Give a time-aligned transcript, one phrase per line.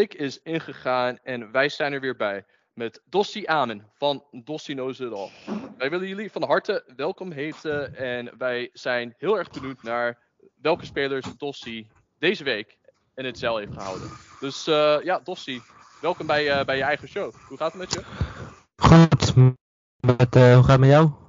[0.00, 2.44] Week is ingegaan en wij zijn er weer bij.
[2.72, 5.30] Met Dossi Amen van Dossi Knows It All.
[5.78, 7.96] Wij willen jullie van harte welkom heten.
[7.96, 10.18] En wij zijn heel erg benieuwd naar
[10.60, 12.78] welke spelers Dossi deze week
[13.14, 14.10] in het zeil heeft gehouden.
[14.40, 15.60] Dus uh, ja, Dossi,
[16.00, 17.32] welkom bij, uh, bij je eigen show.
[17.48, 18.02] Hoe gaat het met je?
[18.76, 19.34] Goed.
[20.00, 21.19] Met, uh, hoe gaat het met jou?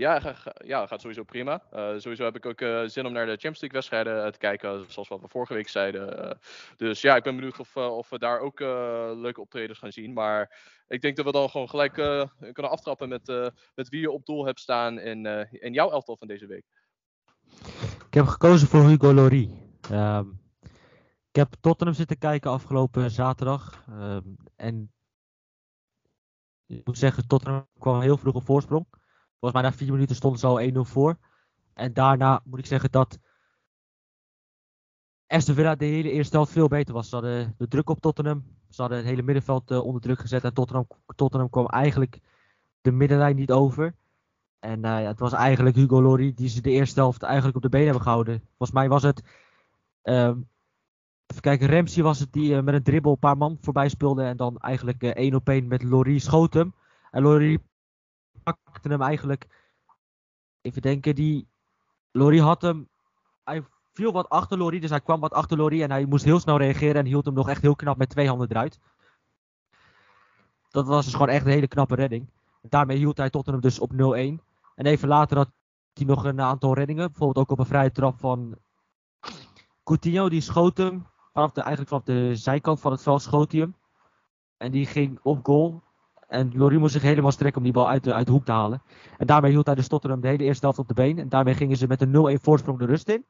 [0.00, 1.62] Ja, ga, ja, gaat sowieso prima.
[1.72, 4.92] Uh, sowieso heb ik ook uh, zin om naar de Champions League wedstrijden te kijken,
[4.92, 6.38] zoals wat we vorige week zeiden.
[6.76, 10.12] Dus ja, ik ben benieuwd of, of we daar ook leuke optredens gaan zien.
[10.12, 14.26] Maar ik denk dat we dan gewoon gelijk kunnen aftrappen met, met wie je op
[14.26, 16.64] doel hebt staan in, in jouw elftal van deze week.
[18.06, 19.48] Ik heb gekozen voor Hugo Lloris.
[19.92, 20.40] Um,
[21.28, 23.84] ik heb Tottenham zitten kijken afgelopen zaterdag.
[23.90, 24.92] Um, en
[26.66, 28.86] ik moet zeggen, Tottenham kwam heel vroeg op voorsprong.
[29.40, 31.16] Volgens mij na vier minuten stonden ze al 1-0 voor.
[31.74, 33.18] En daarna moet ik zeggen dat
[35.26, 37.08] Aston Villa de hele eerste helft veel beter was.
[37.08, 38.44] Ze hadden de druk op Tottenham.
[38.68, 40.44] Ze hadden het hele middenveld uh, onder druk gezet.
[40.44, 42.20] En Tottenham, Tottenham kwam eigenlijk
[42.80, 43.94] de middenlijn niet over.
[44.58, 47.68] En ja, het was eigenlijk Hugo Lloris die ze de eerste helft eigenlijk op de
[47.68, 48.40] been hebben gehouden.
[48.48, 49.22] Volgens mij was het...
[50.02, 50.48] Um,
[51.26, 54.22] even kijken, Ramsey was het die uh, met een dribbel een paar man voorbij speelde.
[54.22, 56.74] En dan eigenlijk één op één met Lloris schoot hem.
[57.10, 57.58] En Lloris
[58.52, 59.46] pakte hem eigenlijk.
[60.60, 61.48] Even denken, die.
[62.12, 62.88] Lori had hem.
[63.44, 66.40] Hij viel wat achter Lori, dus hij kwam wat achter Lori en hij moest heel
[66.40, 68.80] snel reageren en hield hem nog echt heel knap met twee handen eruit.
[70.68, 72.30] Dat was dus gewoon echt een hele knappe redding.
[72.62, 73.96] Daarmee hield hij Tottenham dus op 0-1.
[74.74, 75.50] En even later had
[75.92, 77.06] hij nog een aantal reddingen.
[77.06, 78.58] Bijvoorbeeld ook op een vrije trap van
[79.84, 80.28] Coutinho.
[80.28, 81.06] Die schoot hem.
[81.32, 83.74] Vanaf de, eigenlijk vanaf de zijkant van het veld schoot hij hem.
[84.56, 85.82] En die ging op goal.
[86.30, 88.82] En Lori moest zich helemaal strekken om die bal uit de, uit hoek te halen.
[89.18, 91.18] En daarmee hield hij de Tottenham de hele eerste helft op de been.
[91.18, 93.24] En daarmee gingen ze met een 0-1 voorsprong de rust in.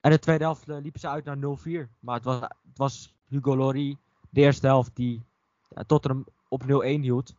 [0.00, 1.40] En de tweede helft uh, liepen ze uit naar 0-4.
[2.00, 3.96] Maar het was, het was Hugo Lori,
[4.30, 5.22] de eerste helft, die
[5.68, 7.34] ja, Tottenham op 0-1 hield.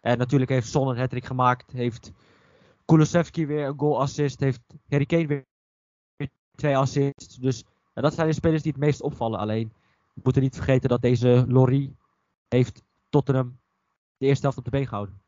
[0.00, 1.72] En natuurlijk heeft Son een hat gemaakt.
[1.72, 2.12] Heeft
[2.84, 4.40] Kulusevski weer een goal assist.
[4.40, 5.44] Heeft Harry Kane weer
[6.54, 7.36] twee assists.
[7.36, 7.64] Dus
[7.94, 9.38] ja, dat zijn de spelers die het meest opvallen.
[9.38, 9.72] Alleen,
[10.14, 11.96] we moeten niet vergeten dat deze Lori
[12.48, 13.58] heeft Tottenham
[14.16, 15.20] de eerste helft op de been gehouden.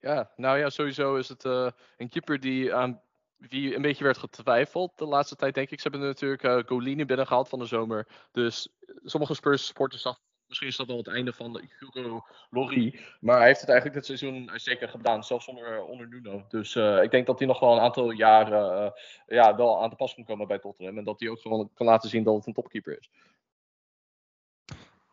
[0.00, 3.00] Ja, nou ja, sowieso is het uh, een keeper die aan
[3.36, 5.80] wie een beetje werd getwijfeld de laatste tijd, denk ik.
[5.80, 8.06] Ze hebben natuurlijk uh, Golini binnengehaald van de zomer.
[8.32, 8.68] Dus
[9.04, 13.00] sommige Spurs supporters dachten, misschien is dat al het einde van Hugo Lorry.
[13.20, 16.44] Maar hij heeft het eigenlijk dit seizoen zeker gedaan, zelfs onder, onder Nuno.
[16.48, 18.92] Dus uh, ik denk dat hij nog wel een aantal jaren
[19.26, 20.98] ja, wel aan de pas kan komen bij Tottenham.
[20.98, 23.10] En dat hij ook gewoon kan laten zien dat het een topkeeper is.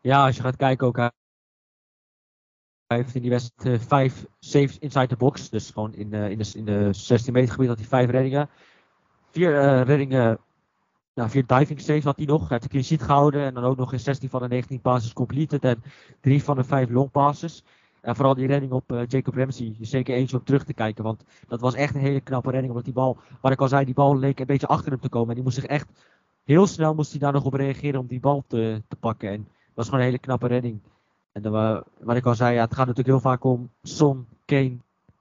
[0.00, 1.10] Ja, als je gaat kijken ook hij
[2.96, 5.50] heeft in die wedstrijd uh, vijf saves inside the box.
[5.50, 8.48] Dus gewoon in, uh, in, de, in de 16 meter gebied had hij vijf reddingen.
[9.30, 10.38] Vier uh, reddingen,
[11.14, 12.40] nou, vier diving saves had hij nog.
[12.40, 13.42] Hij heeft de clean gehouden.
[13.42, 15.64] En dan ook nog in 16 van de 19 passes completed.
[15.64, 15.82] En
[16.20, 17.64] drie van de vijf long passes.
[18.00, 21.04] En vooral die redding op Jacob Ramsey is zeker eentje om terug te kijken.
[21.04, 22.70] Want dat was echt een hele knappe redding.
[22.70, 25.08] Omdat die bal, waar ik al zei, die bal leek een beetje achter hem te
[25.08, 25.28] komen.
[25.28, 25.88] En die moest zich echt,
[26.44, 29.30] heel snel moest hij daar nog op reageren om die bal te, te pakken.
[29.30, 30.80] En dat was gewoon een hele knappe redding.
[31.44, 34.76] En uh, wat ik al zei, ja, het gaat natuurlijk heel vaak om Son, Kane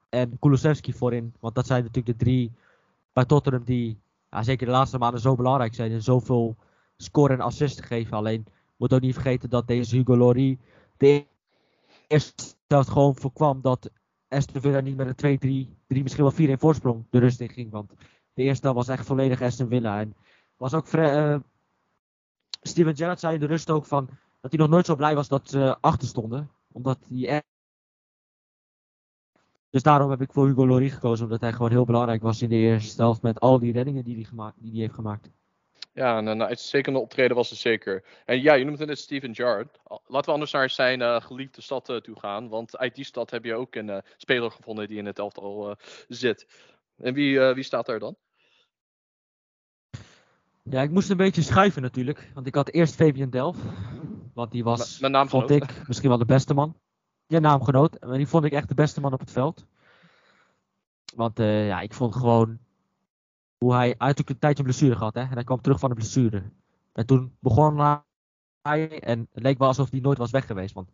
[0.10, 1.34] en Kulusevski voorin.
[1.40, 2.52] Want dat zijn natuurlijk de drie
[3.14, 5.92] bij Tottenham die zeker de laatste maanden zo belangrijk zijn.
[5.92, 6.56] En zoveel
[6.98, 8.18] scoren en assists geven.
[8.18, 8.46] Alleen
[8.78, 10.58] moet ook niet vergeten dat deze Hugo Lloris
[10.98, 11.26] de
[12.08, 13.90] eerste helft gewoon voorkwam dat
[14.28, 17.72] Aston Villa niet met een 2-3, 3 misschien wel 4-1 voorsprong de rust in ging.
[17.72, 17.94] Want
[18.34, 20.00] de eerste was echt volledig Aston Villa.
[20.00, 20.16] En
[20.58, 21.38] was ook uh,
[22.62, 24.10] Steven Gerrard zei in de rust ook van
[24.50, 26.52] dat hij nog nooit zo blij was dat ze achter stonden.
[26.72, 27.46] Omdat hij echt...
[29.70, 31.26] Dus daarom heb ik voor Hugo Lloris gekozen.
[31.26, 33.22] Omdat hij gewoon heel belangrijk was in de eerste helft.
[33.22, 35.30] Met al die reddingen die hij, gemaakt, die hij heeft gemaakt.
[35.94, 38.04] Ja, een uitstekende optreden was het zeker.
[38.26, 39.80] En ja, je noemt het net Steven Gerrard.
[39.88, 42.50] Laten we anders naar zijn uh, geliefde stad uh, toe gaan.
[42.50, 45.76] Want uit die stad heb je ook een uh, speler gevonden die in het elftal
[46.08, 46.48] zit.
[46.98, 48.16] En wie, wie staat daar dan?
[50.64, 52.32] Ja, ik moest een beetje schuiven natuurlijk.
[52.34, 53.60] Want ik had eerst Fabian Delft.
[54.38, 56.76] Want die was, mijn vond ik, misschien wel de beste man.
[57.28, 57.98] Ja, naamgenoot.
[58.06, 59.66] Maar die vond ik echt de beste man op het veld.
[61.16, 62.58] Want uh, ja, ik vond gewoon
[63.58, 65.14] hoe hij eigenlijk een tijdje een blessure gehad.
[65.16, 65.22] Hè?
[65.22, 66.44] En hij kwam terug van de blessure.
[66.94, 67.78] En toen begon
[68.62, 70.74] hij en het leek wel alsof hij nooit was weg geweest.
[70.74, 70.92] Want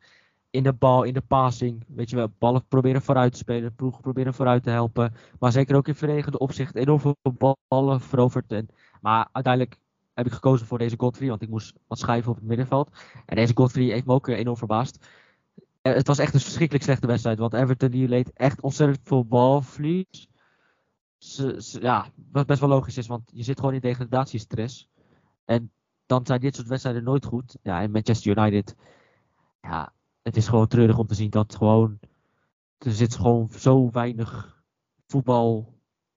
[0.49, 4.01] in de bal, in de passing, weet je wel, ballen proberen vooruit te spelen, ploegen
[4.01, 5.13] proberen vooruit te helpen.
[5.39, 7.15] Maar zeker ook in verdedigende opzicht enorm veel
[7.67, 8.51] ballen veroverd.
[8.51, 8.69] En,
[9.01, 9.81] maar uiteindelijk
[10.13, 12.89] heb ik gekozen voor deze Godfrey, want ik moest wat schrijven op het middenveld.
[13.25, 15.05] En deze Godfrey heeft me ook enorm verbaasd.
[15.81, 20.29] Het was echt een verschrikkelijk slechte wedstrijd, want Everton die leed echt ontzettend veel balvlies.
[21.79, 24.89] ja, wat best wel logisch is, want je zit gewoon in degradatiestress.
[25.45, 25.71] En
[26.05, 27.57] dan zijn dit soort wedstrijden nooit goed.
[27.61, 28.75] Ja, en Manchester United,
[29.61, 31.99] ja, het is gewoon treurig om te zien dat gewoon,
[32.77, 34.63] er zit gewoon zo weinig
[35.07, 35.73] voetbal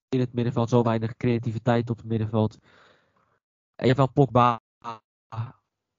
[0.08, 2.58] in het middenveld, zo weinig creativiteit op het middenveld.
[3.76, 4.61] Je hebt wel Pogba,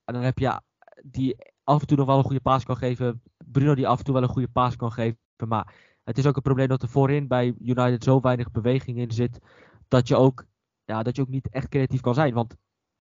[0.03, 0.62] en dan heb je
[1.03, 3.21] die af en toe nog wel een goede paas kan geven.
[3.45, 5.19] Bruno die af en toe wel een goede paas kan geven.
[5.47, 9.12] Maar het is ook een probleem dat er voorin bij United zo weinig beweging in
[9.12, 9.39] zit.
[9.88, 10.45] Dat je ook,
[10.85, 12.33] ja, dat je ook niet echt creatief kan zijn.
[12.33, 12.56] Want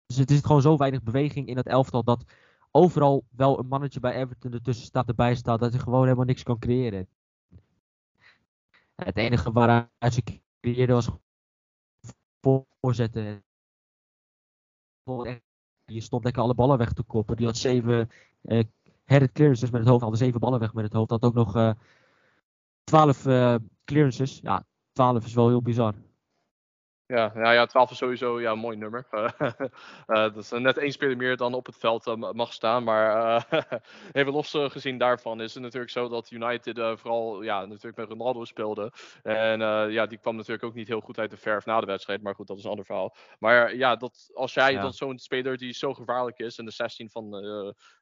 [0.06, 2.24] dus er is gewoon zo weinig beweging in het elftal dat
[2.72, 5.60] overal wel een mannetje bij Everton ertussen staat, erbij staat.
[5.60, 7.08] Dat je gewoon helemaal niks kan creëren.
[8.96, 11.10] Het enige waaruit ze creëerden was
[12.80, 13.45] voorzetten.
[15.86, 17.36] Je stond lekker alle ballen weg te koppen.
[17.36, 18.10] Die had zeven
[18.42, 18.64] uh,
[19.04, 20.02] headed clearances met het hoofd.
[20.02, 21.10] Hadden zeven ballen weg met het hoofd.
[21.10, 21.72] Had ook nog uh,
[22.84, 24.40] twaalf uh, clearances.
[24.44, 25.94] Ja, twaalf is wel heel bizar.
[27.08, 29.08] Ja, nou ja, 12 is sowieso ja, een mooi nummer.
[29.12, 29.50] uh,
[30.34, 32.84] dat is net één speler meer dan op het veld mag staan.
[32.84, 33.48] Maar
[34.12, 38.46] even los gezien daarvan is het natuurlijk zo dat United vooral ja, natuurlijk met Ronaldo
[38.46, 38.92] speelde.
[39.24, 39.60] En
[39.92, 42.22] ja, die kwam natuurlijk ook niet heel goed uit de verf na de wedstrijd.
[42.22, 43.16] Maar goed, dat is een ander verhaal.
[43.40, 44.82] Maar ja, dat, als jij ja.
[44.82, 47.28] dan zo'n speler die zo gevaarlijk is in de 16 van,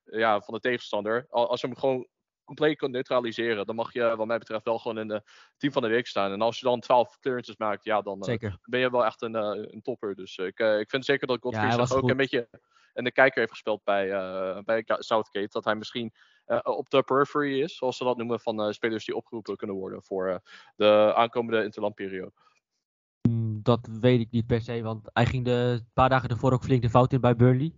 [0.04, 1.28] ja, van de tegenstander.
[1.30, 2.08] Als je hem gewoon
[2.44, 5.22] compleet kan neutraliseren, dan mag je wat mij betreft wel gewoon in de
[5.58, 6.32] team van de week staan.
[6.32, 9.36] En als je dan 12 clearances maakt, ja, dan uh, ben je wel echt een,
[9.36, 10.16] uh, een topper.
[10.16, 12.10] Dus ik, uh, ik vind zeker dat Godfrey ja, ook goed.
[12.10, 12.50] een beetje
[12.94, 14.08] in de kijker heeft gespeeld bij,
[14.64, 15.48] bij Southgate.
[15.50, 16.14] Dat hij misschien
[16.64, 20.42] op de periphery is, zoals ze dat noemen, van spelers die opgeroepen kunnen worden voor
[20.76, 22.32] de aankomende interlandperiode.
[23.30, 26.64] Mm, dat weet ik niet per se, want hij ging de paar dagen ervoor ook
[26.64, 27.74] flink de fout in bij Burnley.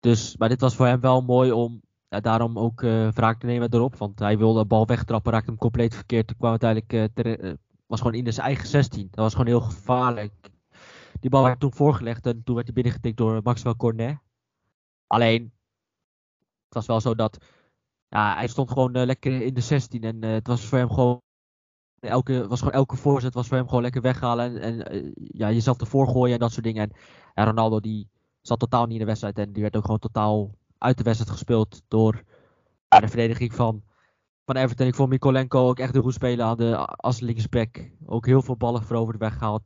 [0.00, 1.82] Dus, maar dit was voor hem wel mooi om
[2.20, 3.96] daarom ook uh, wraak te nemen erop.
[3.96, 6.26] Want hij wilde de bal wegtrappen, raakte hem compleet verkeerd.
[6.26, 7.52] Toen kwam uiteindelijk, ter, uh,
[7.86, 9.08] was gewoon in zijn eigen 16.
[9.10, 10.50] Dat was gewoon heel gevaarlijk.
[11.20, 14.18] Die bal werd toen voorgelegd en toen werd hij binnengetikt door Maxwell Cornet.
[15.06, 15.52] Alleen,
[16.64, 17.38] het was wel zo dat
[18.08, 21.22] ja, hij stond gewoon lekker in de 16 en het was voor hem gewoon
[22.00, 25.80] elke, was gewoon elke voorzet was voor hem gewoon lekker weghalen en, en ja, jezelf
[25.80, 26.82] ervoor gooien en dat soort dingen.
[26.82, 26.96] En,
[27.34, 28.08] en Ronaldo die
[28.40, 31.32] zat totaal niet in de wedstrijd en die werd ook gewoon totaal uit de wedstrijd
[31.32, 32.22] gespeeld door
[32.88, 33.82] de verdediging van,
[34.44, 34.86] van Everton.
[34.86, 37.90] Ik vond Mikolenko ook echt een goed spelen aan de, als linksback.
[38.06, 39.62] Ook heel veel ballen veroverd weggehaald.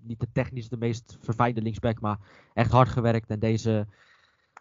[0.00, 2.18] Niet de technisch de meest verfijnde linksback, maar
[2.54, 3.30] echt hard gewerkt.
[3.30, 3.86] En deze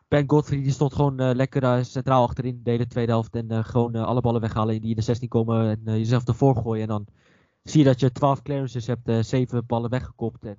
[0.08, 3.36] Ben Godfrey die stond gewoon uh, lekker uh, centraal achterin de hele tweede helft.
[3.36, 6.82] En uh, gewoon alle ballen weghalen die in de 16 komen en jezelf ervoor gooien.
[6.82, 7.08] En dan
[7.64, 10.46] zie je dat je 12 clearances hebt, 7 ballen weggekopt.
[10.46, 10.58] En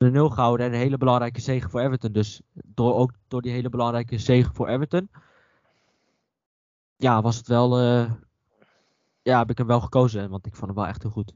[0.00, 2.12] de nul gehouden en een hele belangrijke zege voor Everton.
[2.12, 5.10] Dus door, ook door die hele belangrijke zege voor Everton,
[6.96, 8.12] ja, was het wel, uh,
[9.22, 11.32] ja, heb ik hem wel gekozen, want ik vond hem wel echt heel goed.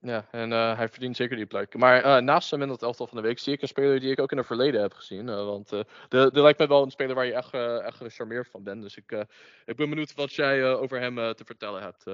[0.00, 1.76] Ja, en uh, hij verdient zeker die plek.
[1.76, 4.10] Maar uh, naast hem in het elftal van de week zie ik een speler die
[4.10, 5.26] ik ook in het verleden heb gezien.
[5.26, 8.82] want de, de lijkt me wel een speler waar je echt, echt gecharmeerd van bent.
[8.82, 9.26] Dus ik,
[9.64, 12.04] ik ben benieuwd wat jij over hem te vertellen hebt.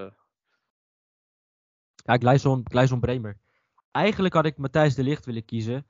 [1.95, 2.17] Ja,
[2.65, 3.37] Gleison Bremer.
[3.91, 5.87] Eigenlijk had ik Matthijs de Licht willen kiezen.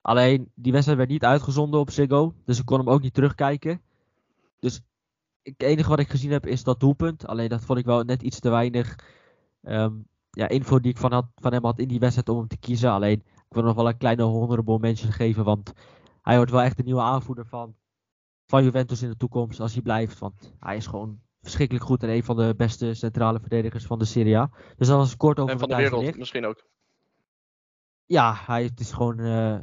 [0.00, 2.34] Alleen die wedstrijd werd niet uitgezonden op Ziggo.
[2.44, 3.82] Dus ik kon hem ook niet terugkijken.
[4.58, 4.80] Dus
[5.42, 7.26] het enige wat ik gezien heb is dat doelpunt.
[7.26, 8.98] Alleen dat vond ik wel net iets te weinig
[9.62, 12.48] um, ja, info die ik van, had, van hem had in die wedstrijd om hem
[12.48, 12.90] te kiezen.
[12.90, 15.44] Alleen ik wil nog wel een kleine honorable mention geven.
[15.44, 15.72] Want
[16.22, 17.74] hij wordt wel echt de nieuwe aanvoerder van,
[18.46, 19.60] van Juventus in de toekomst.
[19.60, 20.18] Als hij blijft.
[20.18, 24.04] Want hij is gewoon verschrikkelijk goed en een van de beste centrale verdedigers van de
[24.04, 24.50] Serie A.
[24.76, 26.70] Dus dat was kort over En van de wereld misschien ook
[28.12, 29.18] ja, hij het is gewoon.
[29.18, 29.56] Uh,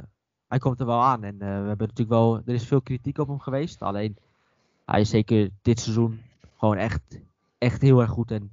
[0.48, 1.24] hij komt er wel aan.
[1.24, 2.36] En uh, we hebben natuurlijk wel.
[2.44, 3.82] Er is veel kritiek op hem geweest.
[3.82, 4.16] Alleen
[4.84, 6.20] hij is zeker dit seizoen
[6.56, 7.20] gewoon echt,
[7.58, 8.30] echt heel erg goed.
[8.30, 8.52] En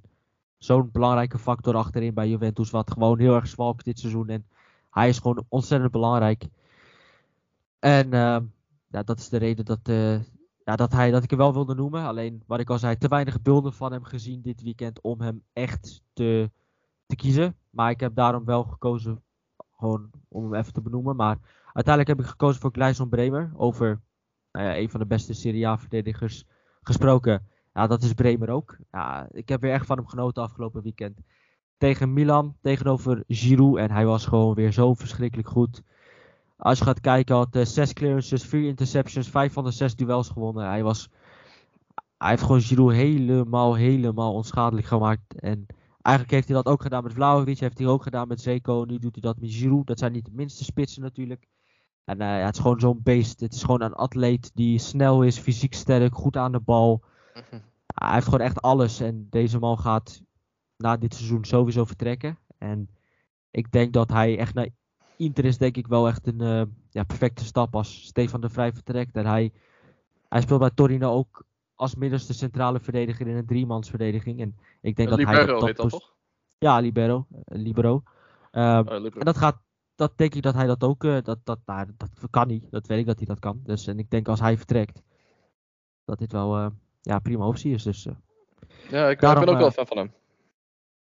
[0.57, 2.69] zo'n belangrijke factor achterin bij Juventus.
[2.69, 4.29] Wat gewoon heel erg zwak dit seizoen.
[4.29, 4.45] En
[4.89, 6.45] hij is gewoon ontzettend belangrijk.
[7.79, 8.37] En uh,
[8.87, 9.79] ja, dat is de reden dat,
[10.65, 12.03] ja, dat, hij, dat ik hem wel wilde noemen.
[12.03, 15.43] Alleen wat ik al zei, te weinig beelden van hem gezien dit weekend om hem
[15.53, 16.51] echt te,
[17.05, 17.55] te kiezen.
[17.69, 19.21] Maar ik heb daarom wel gekozen
[19.77, 21.15] gewoon om hem even te benoemen.
[21.15, 21.37] Maar
[21.73, 23.51] uiteindelijk heb ik gekozen voor Gleison Bremer.
[23.55, 24.01] Over
[24.51, 26.45] nou ja, een van de beste Serie A-verdedigers
[26.81, 27.47] gesproken.
[27.73, 28.77] Ja, dat is Bremer ook.
[28.91, 31.19] Ja, ik heb weer echt van hem genoten afgelopen weekend.
[31.77, 33.77] Tegen Milan, tegenover Giroud.
[33.77, 35.83] En hij was gewoon weer zo verschrikkelijk goed.
[36.57, 40.29] Als je gaat kijken, had uh, zes clearances, vier interceptions, vijf van de zes duels
[40.29, 40.65] gewonnen.
[40.65, 41.09] Hij was...
[42.17, 45.39] Hij heeft gewoon Giroud helemaal, helemaal onschadelijk gemaakt.
[45.39, 45.65] En
[46.07, 48.83] Eigenlijk heeft hij dat ook gedaan met Vlaovic, heeft hij ook gedaan met Zeko.
[48.85, 49.87] Nu doet hij dat met Giroud.
[49.87, 51.47] Dat zijn niet de minste spitsen natuurlijk.
[52.03, 53.39] En uh, ja, het is gewoon zo'n beest.
[53.39, 57.03] Het is gewoon een atleet die snel is, fysiek sterk, goed aan de bal.
[57.33, 57.61] Mhm.
[57.85, 58.99] Hij heeft gewoon echt alles.
[58.99, 60.21] En deze man gaat
[60.77, 62.37] na dit seizoen sowieso vertrekken.
[62.57, 62.89] En
[63.51, 64.69] ik denk dat hij echt naar
[65.17, 68.73] Inter is denk ik wel echt een eh, ja, perfecte stap als Stefan de Vrij
[68.73, 69.15] vertrekt.
[69.15, 69.51] En hij,
[70.29, 71.45] hij speelt bij Torino ook
[71.77, 74.39] als middelste centrale verdediger in een driemansverdediging.
[74.41, 76.15] En ik denk dat Libero hij dat, heet dat toch?
[76.57, 77.25] Ja, libero.
[77.31, 78.03] eh, libero.
[78.51, 79.19] Ehm, Eh, Libero.
[79.19, 79.57] en dat gaat,
[79.95, 82.71] dat denk ik dat hij dat ook, eh, dat, dat, nou, dat kan niet.
[82.71, 83.59] Dat weet ik dat hij dat kan.
[83.63, 85.01] Dus, en ik denk als hij vertrekt,
[86.05, 86.67] dat dit wel eh,
[87.01, 87.83] ja, prima optie is.
[87.83, 88.07] Dus
[88.89, 90.11] Ja, ik, daarom, ben ook wel fan van hem.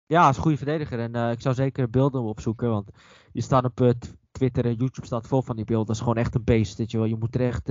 [0.06, 1.00] ja, hij is een goede verdediger.
[1.00, 2.90] En ik zou zeker beelden opzoeken, want
[3.32, 5.88] die staan op Tw- Twitter en YouTube staat vol van die beelden.
[5.88, 7.06] Dat is gewoon echt een beest, weet je wel.
[7.08, 7.70] Je moet er echt,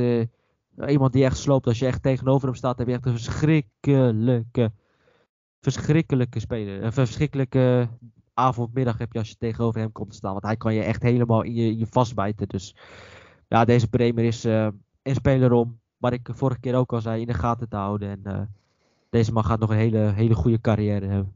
[0.88, 4.72] iemand die echt sloopt, als je echt tegenover hem staat, heb je echt een verschrikkelijke,
[5.60, 6.82] verschrikkelijke speler.
[6.82, 7.88] Een verschrikkelijke
[8.34, 10.32] avond, middag heb je als je tegenover hem komt te staan.
[10.32, 12.48] Want hij kan je echt helemaal in je, in je vastbijten.
[12.48, 12.76] Dus
[13.48, 14.68] ja, deze Bremer is eh,
[15.02, 18.08] een speler om, wat ik vorige keer ook al zei, in de gaten te houden.
[18.08, 18.42] En eh,
[19.10, 21.34] deze man gaat nog een hele, hele goede carrière hebben.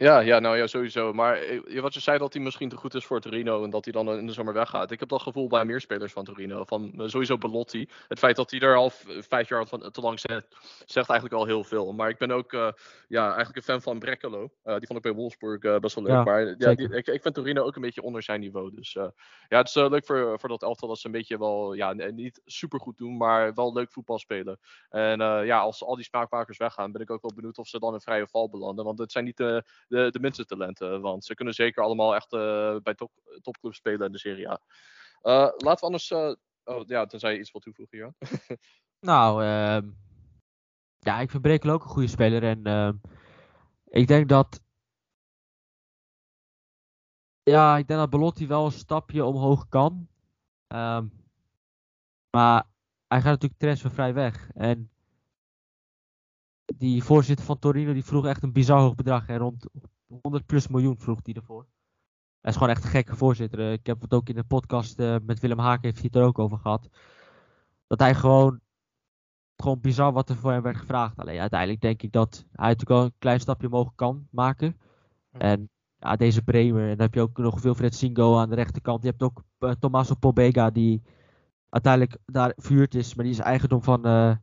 [0.00, 1.12] Ja, ja, nou ja, sowieso.
[1.12, 3.84] Maar eh, wat je zei dat hij misschien te goed is voor Torino en dat
[3.84, 4.90] hij dan in de zomer weggaat.
[4.90, 6.64] Ik heb dat gevoel bij meer spelers van Torino.
[6.64, 7.88] Van eh, sowieso Belotti.
[8.08, 8.90] Het feit dat hij er al
[9.20, 10.46] vijf jaar van, te lang zit,
[10.86, 11.92] zegt eigenlijk al heel veel.
[11.92, 12.68] Maar ik ben ook eh,
[13.08, 14.38] ja, eigenlijk een fan van Brekkelo.
[14.62, 16.12] Die vond ik bij Wolfsburg best wel leuk.
[16.12, 18.74] Ja, maar ja, die- ik, ik vind Torino ook een beetje onder zijn niveau.
[18.74, 19.12] Dus ja,
[19.48, 22.80] het is leuk voor, voor dat elftal dat ze een beetje wel, ja, niet super
[22.80, 24.58] goed doen, maar wel leuk voetbal spelen.
[24.88, 27.94] En ja, als al die smaakmakers weggaan, ben ik ook wel benieuwd of ze dan
[27.94, 28.84] in vrije val belanden.
[28.84, 31.00] Want het zijn niet de, de, de minste talenten.
[31.00, 33.10] Want ze kunnen zeker allemaal echt eh, bij top,
[33.42, 34.60] topclubs spelen in de Serie A.
[35.22, 36.10] Eh, laten we anders.
[36.10, 38.14] eh, oh, ja, tenzij je iets wil toevoegen hier.
[39.00, 39.90] Nou, ehm,
[40.98, 42.42] ja, ik vind Brekel ook een goede speler.
[42.42, 42.96] En ehm,
[43.84, 44.60] ik denk dat.
[47.42, 50.08] Ja, ik denk dat Belotti wel een stapje omhoog kan.
[50.66, 51.06] Ehm,
[52.30, 52.66] maar
[53.06, 54.50] hij gaat natuurlijk transfervrij weg.
[54.54, 54.90] En
[56.76, 59.26] die voorzitter van Torino die vroeg echt een bizar hoog bedrag.
[59.26, 59.66] En rond
[60.22, 61.66] 100 plus miljoen vroeg hij ervoor.
[62.40, 63.72] Hij is gewoon echt een gekke voorzitter.
[63.72, 66.26] Ik heb het ook in de podcast eh, met Willem Haak heeft hij het er
[66.26, 66.88] ook over gehad.
[67.86, 68.60] Dat hij gewoon
[69.56, 71.18] gewoon bizar wat er voor hem werd gevraagd.
[71.18, 74.80] Alleen uiteindelijk denk ik dat hij natuurlijk wel een klein stapje omhoog kan maken.
[75.30, 76.82] En ja, deze Bremer.
[76.82, 79.02] En dan heb je ook nog Wilfred Singo aan de rechterkant.
[79.02, 81.02] Je hebt ook eh, Tommaso Pobega die
[81.68, 83.14] uiteindelijk daar vuurd is.
[83.14, 84.36] Maar die is eigendom van, eh,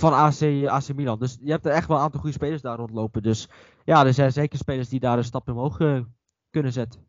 [0.00, 1.18] van AC, AC Milan.
[1.18, 3.22] Dus je hebt er echt wel een aantal goede spelers daar rondlopen.
[3.22, 3.48] Dus
[3.84, 6.00] ja, er zijn zeker spelers die daar een stap omhoog eh,
[6.50, 7.08] kunnen zetten.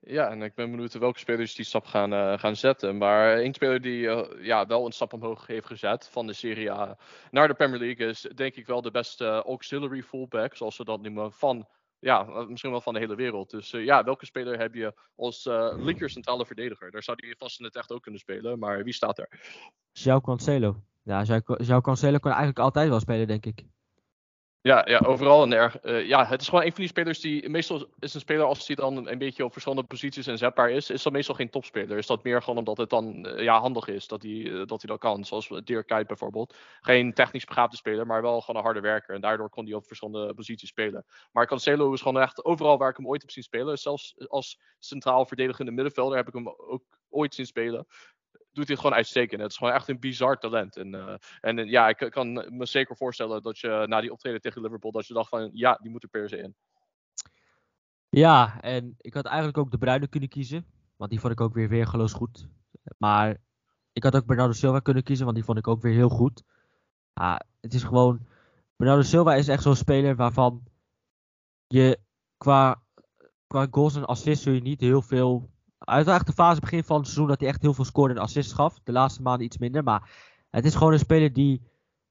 [0.00, 2.96] Ja, en ik ben benieuwd welke spelers die stap gaan, eh, gaan zetten.
[2.96, 6.72] Maar één speler die eh, ja, wel een stap omhoog heeft gezet van de Serie
[6.72, 6.96] A
[7.30, 11.02] naar de Premier League is denk ik wel de beste auxiliary fullback, zoals ze dat
[11.02, 13.50] noemen, van ja, misschien wel van de hele wereld.
[13.50, 16.90] Dus ja, welke speler heb je als eh linker centrale verdediger?
[16.90, 19.28] Daar zou hij vast in het echt ook kunnen spelen, maar wie staat er?
[19.92, 20.82] João Cancelo.
[21.08, 21.24] Ja,
[21.62, 23.64] João Cancelo kan eigenlijk altijd wel spelen, denk ik.
[24.60, 25.76] Ja, ja overal en erg.
[25.76, 27.48] eh, ja, het is gewoon een van die spelers die.
[27.48, 31.02] Meestal is een speler als hij dan een beetje op verschillende posities inzetbaar is, is
[31.02, 31.98] dat meestal geen topspeler.
[31.98, 34.82] Is dat meer gewoon omdat het dan eh, ja, handig is dat hij, eh, dat
[34.82, 35.24] hij dat kan.
[35.24, 36.56] Zoals Dirk Kuyt bijvoorbeeld.
[36.80, 39.14] Geen technisch begaafde speler, maar wel gewoon een harde werker.
[39.14, 41.04] En daardoor kon hij op verschillende posities spelen.
[41.32, 43.78] Maar Cancelo is gewoon echt overal waar ik hem ooit heb zien spelen.
[43.78, 47.86] Zelfs als centraal verdedigende middenvelder heb ik hem ook ooit zien spelen.
[48.52, 49.40] Doet hij gewoon uitstekend.
[49.40, 50.76] Het is gewoon echt een bizar talent.
[50.76, 54.40] En, eh, en eh, ja, ik kan me zeker voorstellen dat je na die optreden
[54.40, 56.54] tegen Liverpool, dat je dacht van ja, die moet er per se in.
[58.08, 60.66] Ja, en ik had eigenlijk ook de Bruine kunnen kiezen.
[60.96, 62.48] Want die vond ik ook weer weergeloos goed.
[62.96, 63.36] Maar
[63.92, 66.42] ik had ook Bernardo Silva kunnen kiezen, want die vond ik ook weer heel goed.
[67.60, 68.26] Het is gewoon.
[68.76, 70.62] Bernardo Silva is echt zo'n speler waarvan
[71.66, 71.98] je
[72.36, 72.82] qua,
[73.46, 75.50] qua goals en assists zul je niet heel veel.
[75.78, 78.20] Uit echt de fase begin van het seizoen dat hij echt heel veel scoorde en
[78.20, 78.80] assists gaf.
[78.84, 79.84] De laatste maanden iets minder.
[79.84, 80.10] Maar
[80.50, 81.62] het is gewoon een speler die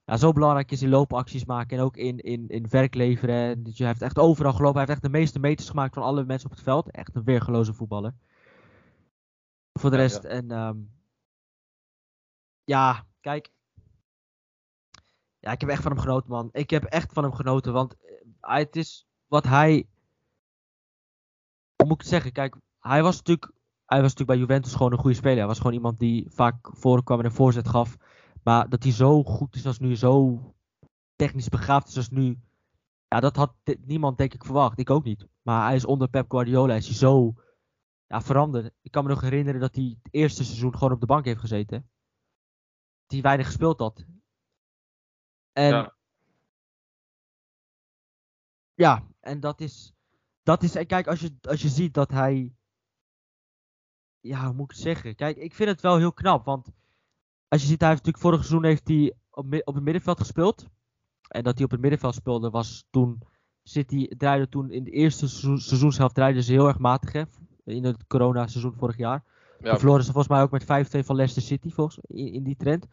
[0.05, 3.35] ja, zo belangrijk is in loopacties maken en ook in, in, in werk leveren.
[3.35, 4.77] En dus hij heeft echt overal gelopen.
[4.77, 6.91] Hij heeft echt de meeste meters gemaakt van alle mensen op het veld.
[6.91, 8.13] Echt een weergeloze voetballer.
[9.73, 10.29] Voor de rest, ja.
[10.29, 10.77] en ehm,
[12.63, 13.51] ja, kijk.
[15.39, 16.49] Ja, ik heb echt van hem genoten, man.
[16.51, 17.95] Ik heb echt van hem genoten, want
[18.41, 19.87] eh, het is wat hij.
[21.75, 22.31] Hoe moet ik het zeggen?
[22.31, 23.51] Kijk, hij was natuurlijk.
[23.87, 25.37] Hij was natuurlijk bij Juventus gewoon een goede speler.
[25.37, 27.97] Hij was gewoon iemand die vaak voorkwam en een voorzet gaf.
[28.43, 30.39] Maar dat hij zo goed is als nu, zo
[31.15, 32.39] technisch begaafd is als nu.
[33.07, 34.79] Ja, dat had niemand denk ik verwacht.
[34.79, 35.27] Ik ook niet.
[35.41, 37.33] Maar hij is onder Pep Guardiola is hij zo
[38.07, 38.73] ja, veranderd.
[38.81, 41.39] Ik kan me nog herinneren dat hij het eerste seizoen gewoon op de bank heeft
[41.39, 41.89] gezeten.
[43.01, 44.05] Dat hij weinig gespeeld had.
[45.51, 45.95] En Ja.
[48.73, 49.93] ja, en dat is.
[50.43, 50.75] Dat is.
[50.75, 52.56] En kijk, als je, als je ziet dat hij.
[54.19, 55.15] Ja, hoe moet ik het zeggen?
[55.15, 56.45] Kijk, ik vind het wel heel knap.
[56.45, 56.67] Want
[57.47, 60.65] als je ziet, hij heeft natuurlijk vorig seizoen heeft hij op, op het middenveld gespeeld.
[61.27, 63.21] En dat hij op het middenveld speelde was toen.
[63.63, 67.11] City draaide toen in de eerste seizoen- seizoenshelft draaide ze heel erg matig.
[67.11, 67.23] Hè?
[67.67, 69.23] in het corona-seizoen vorig jaar.
[69.59, 72.55] Ja, verloren ze volgens mij ook met 5-2 van Leicester City volgens, in, in die
[72.55, 72.87] trend.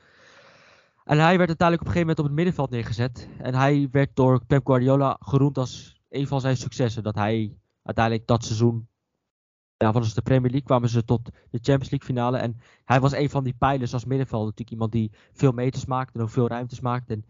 [1.05, 3.29] En hij werd uiteindelijk op een gegeven moment op het middenveld neergezet.
[3.39, 7.03] En hij werd door Pep Guardiola geroemd als een van zijn successen.
[7.03, 8.89] Dat hij uiteindelijk dat seizoen,
[9.85, 12.39] ja, de Premier League, kwamen ze tot de Champions League finale.
[12.39, 14.43] En hij was een van die pijlers als middenveld.
[14.43, 17.11] Natuurlijk iemand die veel meters maakt en ook veel ruimtes maakt.
[17.11, 17.25] En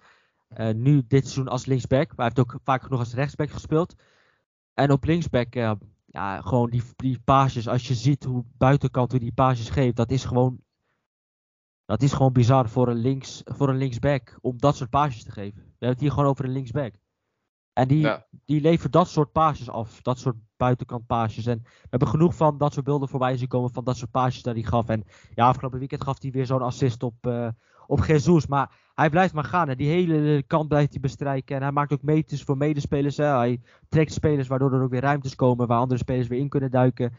[0.48, 2.06] eh, nu dit seizoen als linksback.
[2.06, 3.94] Maar hij heeft ook vaak genoeg als rechtsback gespeeld.
[4.74, 5.72] En op linksback, eh,
[6.06, 7.68] ja, gewoon die, die paasjes.
[7.68, 10.62] Als je ziet hoe buitenkant hoe die paasjes geeft, dat is gewoon.
[11.86, 15.30] Dat is gewoon bizar voor een, links, voor een linksback om dat soort paasjes te
[15.30, 15.60] geven.
[15.60, 16.94] We hebben het hier gewoon over een linksback.
[17.74, 18.24] En die, Ja.
[18.44, 20.02] die levert dat soort paasjes af.
[20.02, 21.46] Dat soort buitenkant paasjes.
[21.46, 24.42] En we hebben genoeg van dat soort beelden voorbij zien komen van dat soort paasjes
[24.42, 24.88] dat hij gaf.
[24.88, 25.04] En
[25.34, 27.48] ja, afgelopen weekend gaf hij weer zo'n assist op, eh
[27.86, 28.46] op Jesus.
[28.46, 29.68] Maar hij blijft maar gaan.
[29.68, 31.56] En die hele kant blijft hij bestrijken.
[31.56, 33.16] En hij maakt ook meters voor medespelers.
[33.16, 33.24] Hè.
[33.24, 36.70] Hij trekt spelers waardoor er ook weer ruimtes komen waar andere spelers weer in kunnen
[36.70, 37.12] duiken.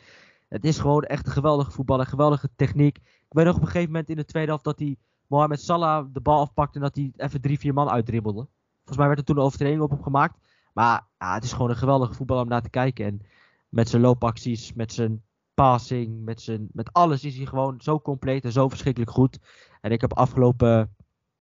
[0.49, 2.97] Het is gewoon echt een geweldige voetbal, een geweldige techniek.
[2.97, 4.95] Ik weet nog op een gegeven moment in de tweede helft dat hij
[5.27, 8.47] Mohamed Salah de bal afpakte en dat hij even drie, vier man uitdribbelde.
[8.75, 10.44] Volgens mij werd er toen een overtreding op hem gemaakt.
[10.75, 13.05] Maar ja, het is gewoon een geweldige voetbal om naar te kijken.
[13.05, 13.21] En
[13.69, 18.43] met zijn loopacties, met zijn passing, met, zijn, met alles is hij gewoon zo compleet
[18.43, 19.39] en zo verschrikkelijk goed.
[19.81, 20.95] En ik heb afgelopen,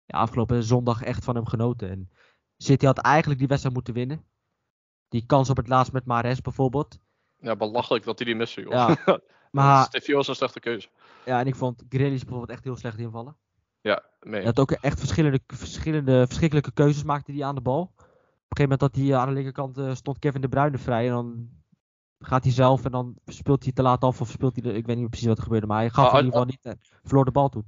[0.07, 1.91] ja, afgelopen zondag echt van hem genoten.
[1.91, 2.11] En
[2.57, 4.25] City had eigenlijk die wedstrijd moeten winnen.
[5.09, 6.99] Die kans op het laatst met Mares bijvoorbeeld.
[7.37, 8.73] ja, belachelijk dat hij die miste, joh.
[8.73, 9.19] Ja,
[9.51, 10.89] Maar Stevie was een slechte keuze.
[11.25, 13.37] ja, en ik vond Grealish bijvoorbeeld echt heel slecht invallen.
[13.81, 14.35] Ja, mee.
[14.35, 17.95] Hij had ook echt verschillende, verschillende verschrikkelijke keuzes maakte hij aan de bal.
[18.55, 21.07] Op een gegeven moment dat hij aan de linkerkant eh, stond Kevin de Bruyne vrij.
[21.07, 21.49] En dan
[22.19, 24.87] gaat hij zelf en dan speelt hij te laat af of speelt hij de, ik
[24.87, 25.67] weet niet precies wat er gebeurde.
[25.67, 27.65] Maar hij gaf Ah, in ah, ieder geval niet en verloor de bal toen.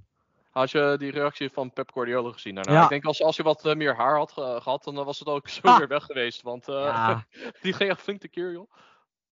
[0.50, 2.72] Had je die reactie van Pep Guardiola gezien daarna?
[2.72, 2.82] Ja.
[2.82, 5.28] Ik denk als, als hij wat eh, meer haar had ge- gehad, dan was het
[5.28, 5.78] ook zo Ah.
[5.78, 6.42] weer weg geweest.
[6.42, 7.26] Want eh, Ja,
[7.62, 8.70] die ging echt flink tekeer, joh.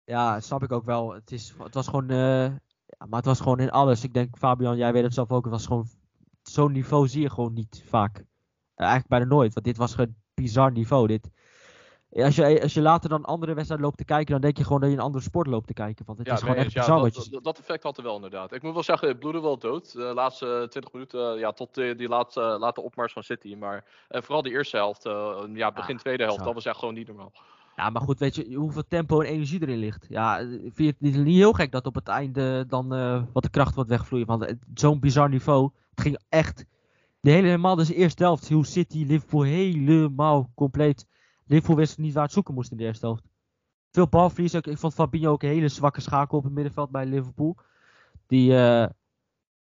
[0.03, 1.13] ja, snap ik ook wel.
[1.13, 2.43] Het, is, het was gewoon, eh,
[2.85, 4.03] ja, maar het was gewoon in alles.
[4.03, 5.43] Ik denk Fabian, jij weet het zelf ook.
[5.43, 5.87] Het was gewoon,
[6.41, 8.17] zo'n niveau zie je gewoon niet vaak.
[8.17, 8.23] Eh,
[8.85, 11.07] eigenlijk bijna nooit, want dit was gewoon bizar niveau.
[11.07, 11.29] Dit,
[12.11, 14.79] als, je, als je later dan andere wedstrijden loopt te kijken, dan denk je gewoon
[14.79, 16.05] dat je een andere sport loopt te kijken.
[16.05, 18.15] Want het Ja, is gewoon echt bizar wat dat, dat, dat effect had er wel
[18.15, 18.51] inderdaad.
[18.53, 19.91] Ik moet wel zeggen, het bloedde wel dood.
[19.93, 23.55] De laatste 20 minuten, eh, ja, tot die, die laatste, late opmars van City.
[23.55, 26.45] Maar eh, vooral die eerste helft, eh, ja, begin Ja, tweede helft, zo.
[26.45, 27.31] dat was echt gewoon niet normaal.
[27.75, 30.05] Ja, maar goed, weet je hoeveel tempo en energie erin ligt?
[30.09, 33.23] Ja, eh, vind je het niet, niet heel gek dat op het einde dan eh,
[33.33, 34.27] wat de kracht wordt wegvloeien?
[34.27, 36.65] Want zo'n bizar niveau, het ging echt...
[37.21, 41.05] De hele, helemaal dus de eerste helft, hoe City, Liverpool helemaal compleet...
[41.49, 43.23] Liverpool wist niet waar het zoeken moest in de eerste helft.
[43.91, 47.05] Veel balverlies, ook, ik vond Fabinho ook een hele zwakke schakel op het middenveld bij
[47.05, 47.57] Liverpool.
[48.27, 48.89] Die eh,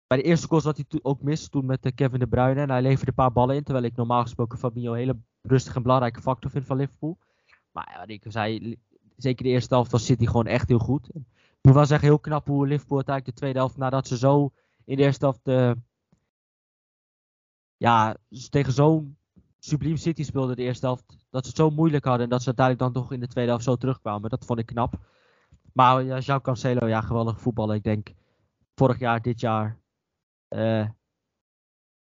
[0.07, 2.61] bij de eerste goal zat hij ook mis, toen met eh, Kevin De Bruyne.
[2.61, 5.75] En hij leverde een paar ballen in, terwijl ik normaal gesproken Fabinho een hele rustige
[5.75, 7.17] en belangrijke factor vind van Liverpool.
[7.71, 8.77] Maar ja, ik zei,
[9.17, 11.09] zeker de eerste helft was City gewoon echt heel goed.
[11.15, 11.23] Ik
[11.61, 14.51] moet wel zeggen, heel knap hoe Liverpool uiteindelijk de tweede helft, nadat ze zo
[14.85, 15.71] in de eerste helft eh,
[17.77, 18.17] ja,
[18.49, 19.17] tegen zo'n
[19.59, 22.47] subliem City speelden de eerste helft, dat ze het zo moeilijk hadden en dat ze
[22.47, 24.29] uiteindelijk dan toch in de tweede helft zo terugkwamen.
[24.29, 24.93] Dat vond ik knap.
[25.73, 27.75] Maar ja, João Cancelo, ja, geweldig voetballen.
[27.75, 28.13] Ik denk,
[28.75, 29.77] vorig jaar, dit jaar.
[30.47, 30.87] eh,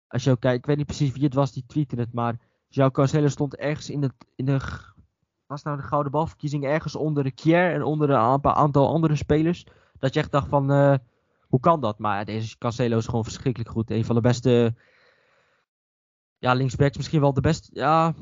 [0.07, 2.39] als je ook kijkt, ik weet niet precies wie het was die tweette het, maar
[2.69, 4.59] João Cancelo stond ergens in, het, in de
[5.47, 9.17] was nou de gouden balverkiezing ergens onder de Kier en onder een aantal- aantal andere
[9.17, 9.67] spelers.
[9.99, 10.95] Dat je echt dacht van, eh,
[11.49, 11.99] hoe kan dat?
[11.99, 13.91] Maar deze Cancelo is gewoon verschrikkelijk goed.
[13.91, 14.75] Een van de beste,
[16.41, 18.15] ja, linksbacks, misschien wel de beste, ja,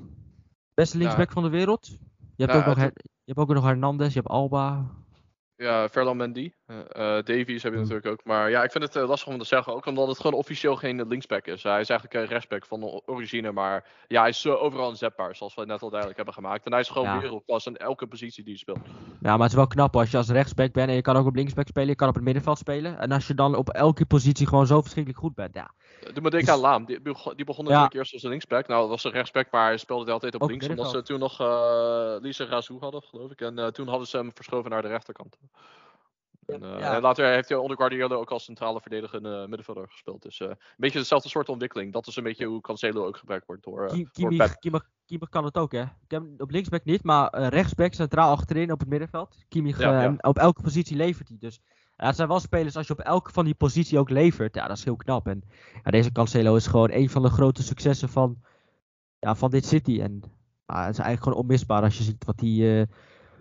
[0.75, 1.87] beste linksback van de wereld.
[1.87, 4.87] Je hebt, Ja, ook nog Her- je hebt ook nog Hernandez, je hebt Alba.
[5.57, 6.53] Ja, Ferland Mendy.
[6.67, 7.89] eh eh, Davies heb je Hmm.
[7.89, 8.25] natuurlijk ook.
[8.25, 9.73] Maar ja, ik vind het eh, lastig om te zeggen.
[9.75, 11.63] Ook omdat het gewoon officieel geen linksback is.
[11.63, 13.53] Hij is eigenlijk een rechtsback van origine.
[13.53, 15.37] Maar ja, hij is overal inzetbaar.
[15.37, 16.65] Zoals we net al duidelijk hebben gemaakt.
[16.65, 17.21] En hij is gewoon Ja.
[17.21, 18.89] wereldklasse in elke positie die hij speelt.
[19.21, 21.27] Ja, maar het is wel knap als je als rechtsback bent en je kan ook
[21.27, 22.99] op linksback spelen, je kan op het middenveld spelen.
[22.99, 25.71] En als je dan op elke positie gewoon zo verschrikkelijk goed bent, ja.
[26.31, 26.85] Dus- aan Laam.
[26.85, 27.71] Die, begon- die begon Ja.
[27.71, 28.67] natuurlijk eerst als een linksback.
[28.67, 30.69] Nou, dat was een rechtsback, maar hij speelde de hele tijd op Ook links.
[30.69, 33.41] Omdat ze toen nog eh Lisa Razou hadden, geloof ik.
[33.41, 35.37] En eh, toen hadden ze hem verschoven naar de rechterkant.
[36.47, 36.95] En, eh, Ja.
[36.95, 40.23] en later heeft hij onder Guardiola ook als centrale verdedigende middenvelder gespeeld.
[40.23, 41.93] Dus een beetje dezelfde soort ontwikkeling.
[41.93, 44.57] Dat is een beetje hoe Cancelo ook gebruikt wordt door, eh, Ki- door Pep.
[44.61, 45.85] Kimmich, Kimmich kan het ook, hè.
[46.39, 49.37] Op linksback niet, maar rechtsback centraal achterin op het middenveld.
[49.49, 50.03] Kimmich, Ja, ja.
[50.03, 51.37] en op elke positie levert hij.
[51.41, 51.61] Dus
[51.99, 54.77] ja, zijn wel spelers, als je op elke van die positie ook levert, ja, dat
[54.77, 55.27] is heel knap.
[55.27, 55.43] En
[55.85, 58.43] ja, deze Cancelo is gewoon een van de grote successen van,
[59.19, 60.01] ja, van dit City.
[60.01, 60.13] En
[60.67, 62.87] het is eigenlijk gewoon onmisbaar als je ziet wat hij, eh,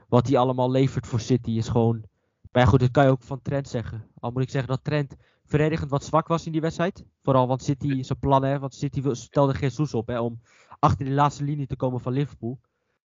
[0.07, 1.51] wat allemaal levert voor City.
[1.51, 2.03] Is gewoon,
[2.51, 4.07] maar goed, dat kan je ook van Trent zeggen.
[4.19, 5.15] Al moet ik zeggen dat Trent
[5.45, 7.05] verdedigend wat zwak was in die wedstrijd.
[7.23, 10.41] Vooral want City, zijn plannen, want City stelde Jesus op hè, om
[10.79, 12.59] achter de laatste linie te komen van Liverpool.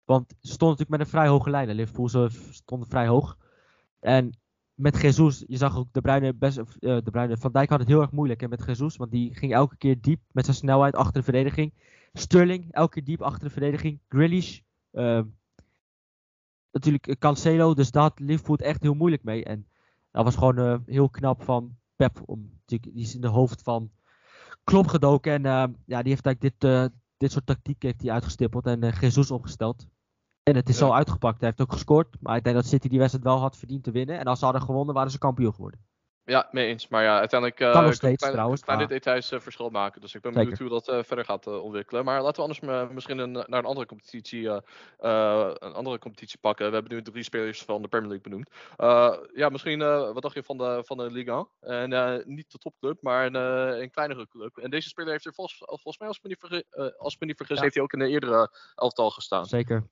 [0.06, 1.70] Want ze stonden natuurlijk met een vrij hoge lijn.
[1.70, 3.38] Liverpool stonden vrij hoog.
[4.00, 4.38] En
[4.78, 8.02] met Jesus, je zag ook de Bruyne, best, de Bruyne, Van Dijk had het heel
[8.02, 11.14] erg moeilijk hè, met Jesus, want die ging elke keer diep met zijn snelheid achter
[11.14, 11.74] de verdediging.
[12.14, 14.00] Sterling, elke keer diep achter de verdediging.
[14.10, 14.60] Grealish,
[14.92, 15.22] uh,
[16.72, 19.44] natuurlijk Cancelo, dus daar had Liverpool echt heel moeilijk mee.
[19.44, 19.68] En
[20.12, 23.92] dat was gewoon heel knap van Pep, om, die is in de hoofd van
[24.64, 25.46] Klopp gedoken.
[25.46, 29.88] En ja, die heeft eigenlijk dit, dit soort tactiek heeft hij uitgestippeld en Jesus opgesteld.
[30.48, 31.40] En het is zo uitgepakt.
[31.40, 32.16] Hij heeft ook gescoord.
[32.20, 34.20] Maar ik denk dat City die wedstrijd wel had verdiend te winnen.
[34.20, 35.80] En als ze hadden gewonnen, waren ze kampioen geworden.
[36.24, 36.88] Ja, mee eens.
[36.88, 38.62] Maar ja, uiteindelijk uh, kan nog steeds klein, trouwens.
[38.62, 38.94] Kleine maar...
[38.94, 40.02] details uh, verschil maken.
[40.02, 42.06] Dus ik ben benieuwd hoe dat uh, verder gaat ontwikkelen.
[42.06, 46.68] Maar laten we anders misschien een, naar een andere competitie, een andere competitie pakken.
[46.68, 48.50] We hebben nu drie spelers van de Premier League benoemd.
[49.34, 49.80] ja, misschien
[50.14, 51.48] wat dacht je van de, van de Liga?
[51.60, 53.36] En niet de topclub, maar een,
[53.82, 54.58] een kleinere club.
[54.58, 57.20] En deze speler heeft er volgens, volgens mij, als ik me niet vergis, als ik
[57.20, 57.62] me niet vergis ja.
[57.62, 59.46] heeft hij ook in de eerdere elftal gestaan.
[59.46, 59.88] Zeker.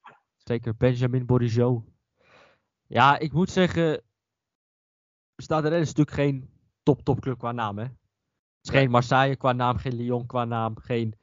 [0.46, 1.84] Zeker, Benjamin Bourigeau.
[2.88, 4.02] Ja, ik moet zeggen,
[5.36, 6.50] Rennes is natuurlijk geen
[6.84, 7.78] top-topclub qua naam.
[7.78, 7.84] Hè?
[7.84, 7.94] Het
[8.62, 11.16] is geen Marseille qua naam, geen Lyon qua naam, geen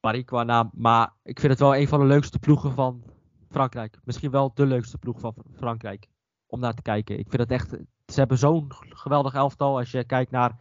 [0.00, 0.70] Paris qua naam.
[0.74, 3.04] Maar ik vind het wel een van de leukste ploegen van
[3.48, 3.98] Frankrijk.
[4.04, 6.08] Misschien wel de leukste ploeg van Frankrijk.
[6.46, 7.18] Om naar te kijken.
[7.18, 7.70] Ik vind het echt.
[8.06, 9.78] Ze hebben zo'n geweldig elftal.
[9.78, 10.56] Als je kijkt naar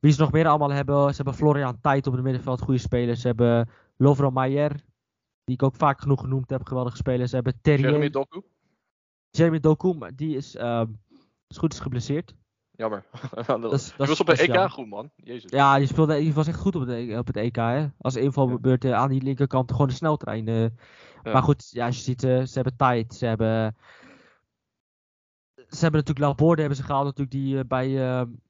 [0.00, 1.08] wie ze nog meer allemaal hebben.
[1.10, 3.20] Ze hebben Florian Tijd op het middenveld, goede spelers.
[3.20, 4.84] Ze hebben Lovro Maier,
[5.46, 7.28] die ik ook vaak genoeg genoemd heb, geweldige spelers.
[7.28, 7.86] Ze hebben Terrier.
[7.86, 8.42] Jeremy Doku.
[9.30, 10.82] Jeremy Doku, die is, uh,
[11.46, 12.34] is goed is geblesseerd.
[12.70, 13.04] Jammer.
[13.46, 15.10] dat, was op het EK goed, man.
[15.16, 15.50] Jezus.
[15.50, 17.56] Ja, die, speelde, die was echt goed op het, op het EK.
[17.56, 17.86] Hè?
[17.98, 18.96] Als invalbeurt ja.
[18.96, 20.46] aan die linkerkant gewoon de sneltrein.
[20.48, 20.62] Uh.
[20.62, 21.32] Ja.
[21.32, 23.14] Maar goed, ja, als je ziet, uh, ze hebben tijd.
[23.14, 23.76] Ze hebben,
[25.54, 27.88] ze hebben natuurlijk Laborde hebben ze gehaald, natuurlijk, die, bij,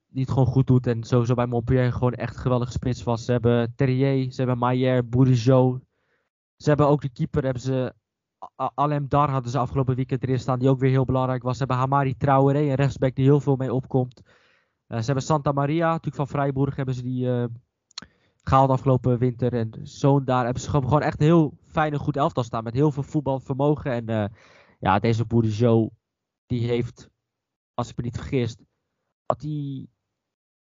[0.09, 0.87] die het gewoon goed doet.
[0.87, 3.25] En sowieso bij Montpellier gewoon echt geweldige spits was.
[3.25, 5.81] Ze hebben Terrier, ze hebben Maier, Bourigeau,
[6.57, 7.95] ze hebben ook de keeper, hebben ze,
[8.75, 11.53] Alem Dar hadden ze afgelopen weekend erin staan, die ook weer heel belangrijk was.
[11.53, 14.23] Ze hebben Hamari Traoré, een rechtsback die heel veel mee opkomt.
[14.89, 17.45] Uh, ze hebben Santa Maria, natuurlijk van Freiburg, hebben ze die uh,
[18.43, 19.53] gehaald afgelopen winter.
[19.53, 22.65] En zo daar hebben ze gewoon echt een heel fijne, goed elftal staan.
[22.65, 23.93] Met heel veel voetbalvermogen.
[23.93, 24.25] En uh,
[24.79, 25.91] ja, deze Bourigeau,
[26.47, 27.11] die heeft,
[27.75, 28.57] als ik me niet vergis,
[29.27, 29.89] had hij een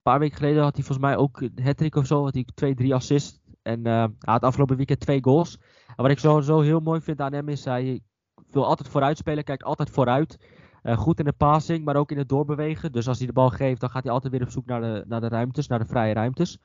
[0.03, 2.25] paar weken geleden had hij volgens mij ook een hat of zo.
[2.25, 3.40] Had hij twee, drie assists.
[3.62, 5.59] En uh, had afgelopen weekend twee goals.
[5.87, 8.01] En wat ik sowieso heel mooi vind aan hem is, hij
[8.51, 10.38] wil altijd vooruit spelen, kijkt altijd vooruit.
[10.83, 12.92] Uh, goed in de passing, maar ook in het doorbewegen.
[12.92, 15.05] Dus als hij de bal geeft, dan gaat hij altijd weer op zoek naar de,
[15.07, 16.59] naar de ruimtes, naar de vrije ruimtes.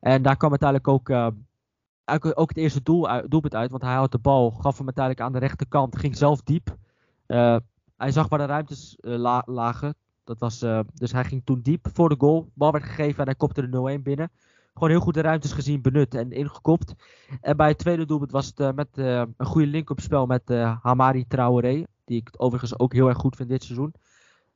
[0.00, 1.26] En daar kwam uiteindelijk ook, uh,
[2.34, 5.32] ook het eerste doel, doelpunt uit, want hij had de bal, gaf hem uiteindelijk aan
[5.32, 6.76] de rechterkant, ging zelf diep.
[7.96, 9.94] hij zag waar de ruimtes la lagen.
[10.24, 10.58] Dat was,
[10.94, 12.50] dus hij ging toen diep voor de goal.
[12.54, 14.30] Bal werd gegeven en hij kopte de 0-1 binnen
[14.74, 16.94] gewoon heel goed de ruimtes gezien, benut en ingekopt.
[17.40, 20.26] En bij het tweede doelpunt was het uh, met uh, een goede link op spel
[20.26, 21.84] met uh, Hamari Traoré.
[22.04, 23.92] Die ik overigens ook heel erg goed vind dit seizoen.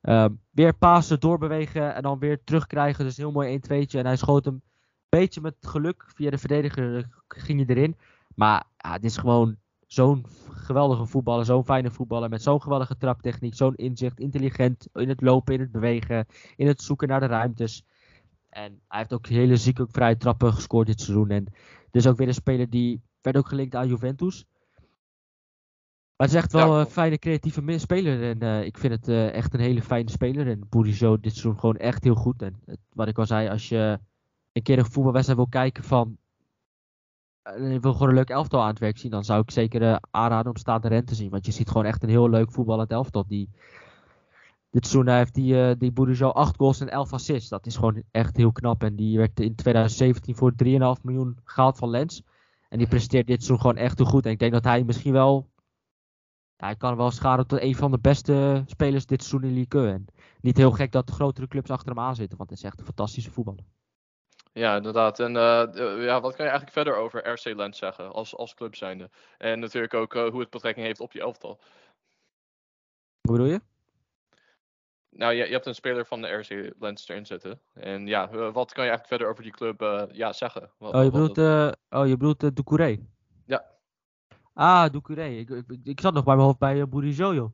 [0.05, 3.05] Ehm, weer pasen, doorbewegen en dan weer terugkrijgen.
[3.05, 3.99] Dus heel mooi 1-2'tje.
[3.99, 4.61] En hij schoot hem een
[5.09, 6.05] beetje met geluk.
[6.15, 7.95] Via de verdediger ging hij erin.
[8.35, 9.55] Maar ja, het is gewoon
[9.87, 11.45] zo'n geweldige voetballer.
[11.45, 12.29] Zo'n fijne voetballer.
[12.29, 13.55] Met zo'n geweldige traptechniek.
[13.55, 14.19] Zo'n inzicht.
[14.19, 16.25] Intelligent in het lopen, in het bewegen.
[16.55, 17.85] In het zoeken naar de ruimtes.
[18.55, 21.29] En hij heeft ook hele zieke vrije trappen gescoord dit seizoen.
[21.29, 21.45] En
[21.91, 24.45] dus ook weer een speler die werd ook gelinkt aan Juventus.
[26.15, 28.23] Maar het is echt wel een fijne creatieve speler.
[28.29, 30.47] En uh, ik vind het uh, echt een hele fijne speler.
[30.47, 32.41] En Bourigeau dit seizoen gewoon echt heel goed.
[32.41, 32.59] En
[32.93, 33.99] wat ik al zei, als je
[34.51, 36.17] een keer een voetbalwedstrijd wil kijken van...
[37.57, 39.11] Uh, je wil gewoon een leuk elftal aan het werk zien.
[39.11, 41.29] Dan zou ik zeker aanraden om staande rente te zien.
[41.29, 43.25] Want je ziet gewoon echt een heel leuk voetballend elftal.
[43.27, 43.49] Die
[44.75, 47.49] dit seizoen heeft die, uh, die Bourigeau 8 goals en 11 assists.
[47.49, 48.83] Dat is gewoon echt heel knap.
[48.83, 52.23] En die werd in 2017 voor 3,5 miljoen gehaald van Lens.
[52.69, 54.25] En die presteert dit seizoen gewoon echt heel goed.
[54.25, 55.49] En ik denk dat hij misschien wel...
[56.55, 59.91] Ja, hij kan wel scharen tot een van de beste spelers dit seizoen in Ligue
[59.91, 60.05] En
[60.41, 62.37] niet heel gek dat de grotere clubs achter hem aan zitten.
[62.37, 63.65] Want het is echt een fantastische voetballer.
[64.53, 65.19] Ja, inderdaad.
[65.19, 68.75] En uh, ja, wat kan je eigenlijk verder over RC Lens zeggen als, als club
[68.75, 69.09] zijnde?
[69.37, 71.59] En natuurlijk ook uh, hoe het betrekking heeft op je elftal.
[73.21, 73.61] Hoe bedoel je?
[75.15, 77.59] Nou, je, je, hebt een speler van de RC Lens erin zitten.
[77.73, 80.71] En ja, wat kan je eigenlijk verder over die club uh, ja, zeggen?
[80.77, 82.97] Wat, oh, je bedoelt, uh, oh, je bedoelt uh, Doucouré?
[83.45, 83.65] Ja.
[84.53, 85.25] Ah, Doucouré.
[85.25, 87.51] Ik, ik, ik, zat nog bij mijn hoofd bij uh, Bourigeau, joh.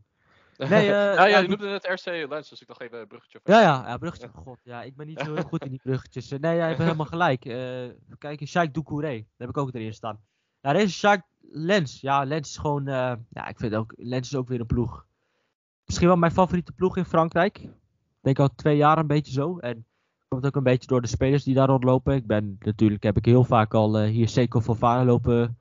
[0.58, 3.40] Nee, ja, ja, je noemde het RC Lens, dus ik dacht even een bruggetje.
[3.44, 4.30] Ja, ja, ja, bruggetje.
[4.34, 6.30] God, ja, ik ben niet zo heel goed in die bruggetjes.
[6.30, 7.42] Nee, jij hebt helemaal gelijk.
[8.18, 10.20] kijk, Jacques Doucouré, daar heb ik ook erin staan.
[10.62, 12.02] Nou, deze Jacques Lens.
[12.02, 12.86] Ja, Lens is gewoon,
[13.30, 15.06] ja, ik vind ook, Lens is ook weer een ploeg
[15.92, 17.58] misschien wel mijn favoriete ploeg in Frankrijk.
[17.58, 17.70] Ik
[18.22, 19.58] denk al twee jaar een beetje zo.
[19.58, 19.86] En
[20.28, 22.16] komt ook een beetje door de spelers die daar rondlopen.
[22.16, 25.60] Ik ben natuurlijk, heb ik heel vaak al uh, hier Seco Fofana lopen,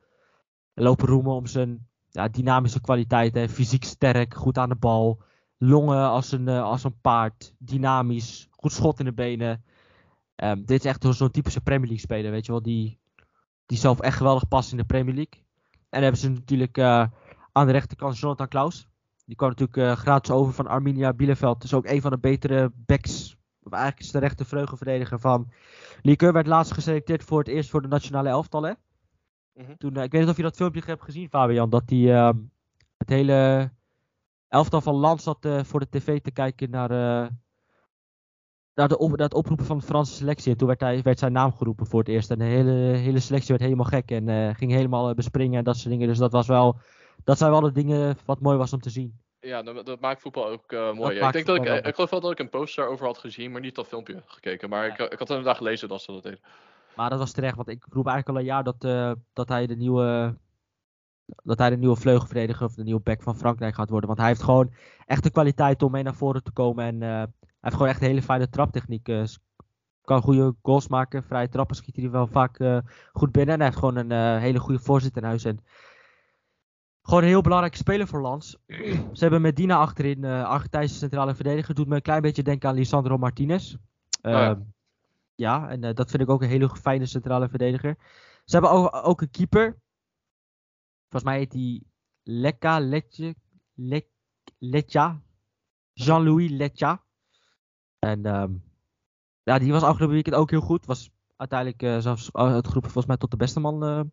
[0.74, 3.48] lopen roemen om zijn ja, dynamische kwaliteiten.
[3.48, 5.22] Fysiek sterk, goed aan de bal.
[5.58, 7.54] longen als een, eh, als een paard.
[7.58, 8.48] Dynamisch.
[8.50, 9.64] Goed schot in de benen.
[10.36, 12.62] Ehm, dit is echt zo'n typische Premier League speler, weet je wel.
[12.62, 12.98] Die,
[13.66, 15.42] die zelf echt geweldig past in de Premier League.
[15.70, 17.06] En dan hebben ze natuurlijk eh,
[17.52, 18.89] aan de rechterkant Jonathan Klaus.
[19.30, 21.60] Die kwam natuurlijk uh, gratis over van Arminia Bielefeld.
[21.60, 23.36] Dus ook een van de betere backs.
[23.62, 25.50] Of eigenlijk is de rechtervleugelverdediger van
[26.02, 26.32] Lieke.
[26.32, 28.62] Werd laatst geselecteerd voor het eerst voor de nationale elftal.
[28.62, 28.72] Hè?
[29.54, 29.74] Mhm.
[29.78, 31.70] Toen, ik weet niet of je dat filmpje hebt gezien, Fabian.
[31.70, 32.36] Dat hij ehm,
[32.96, 33.70] het hele
[34.48, 36.88] elftal van land zat eh, voor de tv te kijken naar,
[38.74, 40.52] naar, de op, naar het oproepen van de Franse selectie.
[40.52, 42.30] En toen werd, hij, werd zijn naam geroepen voor het eerst.
[42.30, 45.76] En de hele, hele selectie werd helemaal gek en uh, ging helemaal bespringen en dat
[45.76, 46.08] soort dingen.
[46.08, 46.78] Dus dat, was wel,
[47.24, 49.20] dat zijn wel de dingen wat mooi was om te zien.
[49.40, 51.20] Ja, dat, dat maakt voetbal ook mooi.
[51.20, 53.52] ik denk dat ik, ik, ik geloof wel dat ik een poster over had gezien,
[53.52, 54.68] maar niet dat filmpje gekeken.
[54.68, 54.92] Maar ja.
[54.92, 56.40] ik, ik had inderdaad gelezen dat ze dat deden.
[56.96, 59.66] Maar dat was terecht, want ik roep eigenlijk al een jaar dat, uh, dat hij
[59.66, 60.38] de nieuwe.
[61.42, 64.08] Dat hij de nieuwe vleugelverdediger of de nieuwe back van Frankrijk gaat worden.
[64.08, 64.72] Want hij heeft gewoon
[65.06, 66.84] echt de kwaliteit om mee naar voren te komen.
[66.84, 67.28] En uh, hij
[67.60, 69.08] heeft gewoon echt een hele fijne traptechniek.
[69.08, 69.24] Uh,
[70.02, 71.22] kan goede goals maken.
[71.22, 73.54] Vrije trappen schiet hij wel vaak goed binnen.
[73.54, 75.44] En hij heeft gewoon een hele goede voorzet in huis.
[75.44, 75.58] En
[77.02, 78.56] gewoon een heel belangrijke speler voor Lans.
[79.12, 81.74] Ze hebben Medina achterin, Argentijnse centrale verdediger.
[81.74, 83.74] Doet me een klein beetje denken aan Lisandro Martinez.
[83.74, 84.50] Oh ja.
[84.50, 84.60] Ehm,
[85.34, 87.96] ja, en uh, dat vind ik ook een hele fijne centrale verdediger.
[88.44, 89.78] Ze hebben ook, ook een keeper.
[91.08, 91.86] Volgens mij heet die
[92.22, 93.34] Lekka, Letje,
[93.74, 94.06] Le,
[94.58, 95.22] Letja.
[95.92, 97.04] Jean-Louis Letja.
[97.98, 98.62] En um,
[99.42, 100.86] ja, die was afgelopen weekend ook heel goed.
[100.86, 104.10] Was uiteindelijk uh, zelfs uitgeroepen volgens mij tot de beste man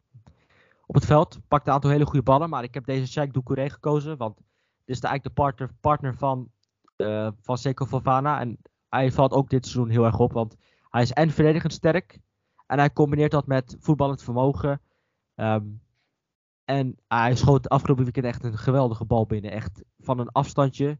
[0.88, 1.40] op het veld.
[1.48, 2.50] Pakte een aantal hele goede ballen.
[2.50, 4.18] Maar ik heb deze Sheikh Doucouré gekozen.
[4.18, 4.36] Want
[4.86, 6.52] dit is eigenlijk de partner, partner van,
[7.42, 8.40] van Seco Fofana.
[8.40, 8.58] En
[8.90, 10.32] hij valt ook dit seizoen heel erg op.
[10.32, 10.56] Want
[10.90, 12.20] hij is en verdedigend sterk.
[12.68, 14.82] En hij combineert dat met voetballend vermogen.
[15.36, 15.82] Um,
[16.66, 19.52] en hij schoot afgelopen weekend echt een geweldige bal binnen.
[19.52, 21.00] Echt van een afstandje.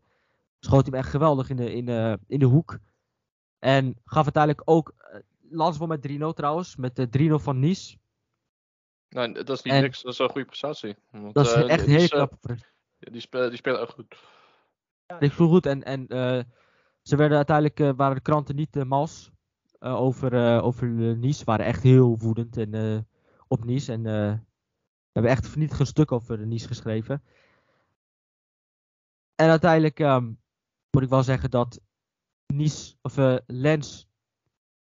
[0.60, 2.80] Schoot hem echt geweldig in de, in de, in de hoek.
[3.60, 5.20] En gaf uiteindelijk ook uh,
[5.50, 6.76] Lansbol met 3-0 trouwens.
[6.76, 7.98] Met de 3-0 van Nice.
[9.10, 10.02] Nou, dat is niet en, niks.
[10.02, 10.96] Dat is een goede prestatie.
[11.12, 12.76] Want, dat is uh, echt een hele knappe prestatie.
[13.00, 14.16] Die spelen, die spelen ook goed.
[15.06, 15.66] Ja, die spelen goed.
[15.66, 16.44] En, en uh,
[17.02, 19.32] ze werden uiteindelijk, waren de kranten niet mals.
[19.80, 21.46] Over, over Nice.
[21.46, 23.08] waren echt heel woedend en,
[23.48, 23.92] op Nice.
[23.92, 24.04] En
[25.12, 27.24] hebben echt niet een stuk over Nice geschreven.
[29.36, 30.40] En uiteindelijk um,
[30.92, 31.80] moet ik wel zeggen dat
[32.54, 33.16] Nice, of
[33.46, 34.08] Lens,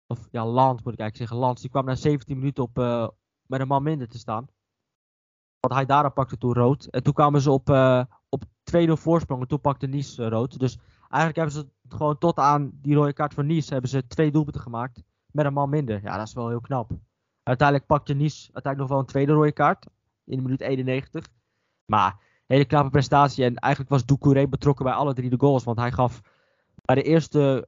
[0.07, 2.77] of ja, Land moet ik eigenlijk zeggen, Lans, die kwam na 17 minuten op,
[3.47, 4.47] met een man minder te staan.
[5.59, 6.85] Want hij daarop pakte toen rood.
[6.85, 7.69] En toen kwamen ze op,
[8.29, 8.43] op
[8.77, 10.59] 2-0 voorsprong en toen pakte Nice rood.
[10.59, 14.07] Dus eigenlijk hebben ze het gewoon tot aan die rode kaart van Nice hebben ze
[14.07, 16.01] twee doelpunten gemaakt met een man minder.
[16.03, 16.91] Ja, dat is wel heel knap.
[17.43, 19.85] Uiteindelijk pakte Nice uiteindelijk nog wel een tweede rode kaart
[20.23, 21.27] in de minuut 91.
[21.85, 25.77] Maar hele knappe prestatie en eigenlijk was Doucouré betrokken bij alle drie de goals, want
[25.77, 26.21] hij gaf
[26.85, 27.67] bij de eerste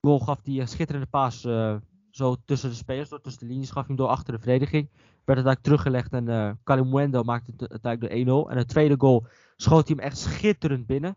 [0.00, 1.76] goal gaf hij een schitterende paas uh,
[2.12, 4.88] zo tussen de spelers, door tussen de linies gaf hij hem door achter de verdediging.
[5.24, 8.50] Werd het eigenlijk teruggelegd en uh, Calimuendo maakte het uiteindelijk de 1-0.
[8.50, 11.16] En de tweede goal schoot hij hem echt schitterend binnen.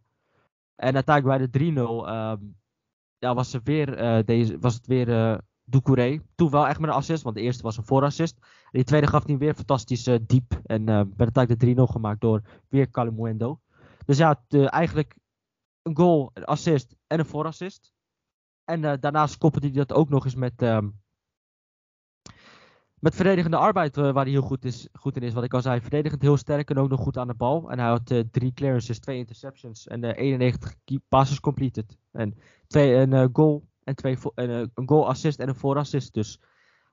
[0.76, 2.56] En uiteindelijk bij de 3-0 um,
[3.18, 6.22] ja, was, er weer, uh, deze, was het weer uh, Doucouré.
[6.36, 8.38] Toen wel echt met een assist, want de eerste was een voorassist.
[8.42, 10.60] En die tweede gaf hij weer fantastisch diep.
[10.64, 13.60] En werd uiteindelijk de 3-0 gemaakt door weer Calimuendo.
[14.06, 15.16] Dus ja, het, eigenlijk
[15.82, 17.95] een goal, een assist en een voorassist.
[18.66, 21.02] En daarnaast koppelde hij dat ook nog eens met, um,
[23.00, 25.34] met verdedigende arbeid, waar hij heel goed, is, goed in is.
[25.34, 27.72] Wat ik al zei, verdedigend heel sterk en ook nog goed aan de bal.
[27.72, 30.74] En hij had uh, drie clearances, twee interceptions en uh, 91
[31.08, 31.98] passes completed.
[32.12, 36.14] En twee, een goal, en twee, en, een goal assist en een voorassist.
[36.14, 36.42] Dus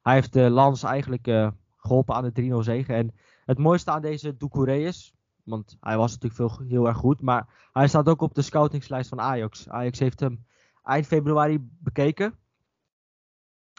[0.03, 2.95] hij heeft Lans eigenlijk geholpen aan de 3-0 zege.
[2.95, 7.21] En het mooiste aan deze Doucouré is, want hij was natuurlijk veel, heel erg goed,
[7.21, 9.69] maar hij staat ook op de scoutingslijst van Ajax.
[9.69, 10.45] Ajax heeft hem
[10.83, 12.39] eind februari bekeken.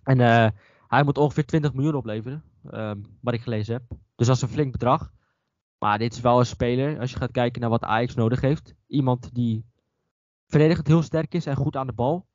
[0.04, 0.20] En
[0.88, 3.84] hij moet ongeveer 20 miljoen opleveren, um, wat ik gelezen heb.
[4.16, 5.12] Dus dat is een flink bedrag.
[5.78, 8.74] Maar dit is wel een speler, als je gaat kijken naar wat Ajax nodig heeft.
[8.88, 9.66] Iemand die
[10.48, 12.28] verdedigend heel sterk is en goed aan de bal.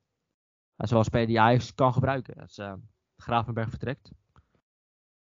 [0.76, 2.72] Dat is wel een speler die Ajax kan gebruiken als uh,
[3.16, 4.10] Gravenberg vertrekt.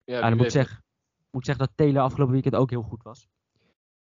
[0.04, 0.84] Ja, en dan moet ik, zeggen,
[1.30, 3.28] moet zeggen dat Taylor afgelopen weekend ook heel goed was.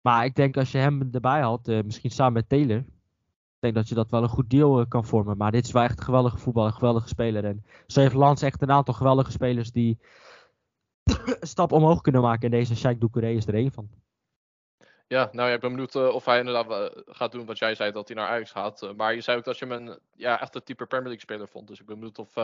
[0.00, 2.84] Maar ik denk als je hem erbij had, uh, misschien samen met Taylor,
[3.64, 5.36] denk dat je dat wel een goed deal uh, kan vormen.
[5.36, 7.44] Maar dit is wel echt een geweldige voetbal, een geweldige speler.
[7.44, 9.98] En zo heeft Lans echt een aantal geweldige spelers die
[11.04, 12.42] een stap omhoog kunnen maken.
[12.42, 13.88] En deze Sheikh Doucouré is er één van.
[15.06, 17.74] Ja, nou ja, ik ben benieuwd uh, of hij inderdaad uh, gaat doen wat jij
[17.74, 18.82] zei, dat hij naar Ajax gaat.
[18.82, 21.20] Uh, maar je zei ook dat je hem een ja, echt een type Premier League
[21.20, 21.68] speler vond.
[21.68, 22.34] Dus ik ben benieuwd of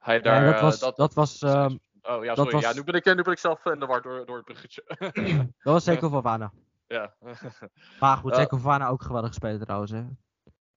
[0.00, 0.44] hij daar...
[0.44, 0.78] Ja, dat was...
[0.78, 2.52] Dat, dat was um, oh ja, sorry.
[2.52, 2.62] Was...
[2.62, 4.84] Ja, nu ben, ik, nu ben ik zelf in de war door, door het bruggetje.
[5.62, 6.52] dat was Seco Fofana.
[6.86, 7.14] Ja.
[8.00, 9.90] maar goed, Seco Fofana ook geweldig gespeeld trouwens.
[9.90, 10.02] Hè?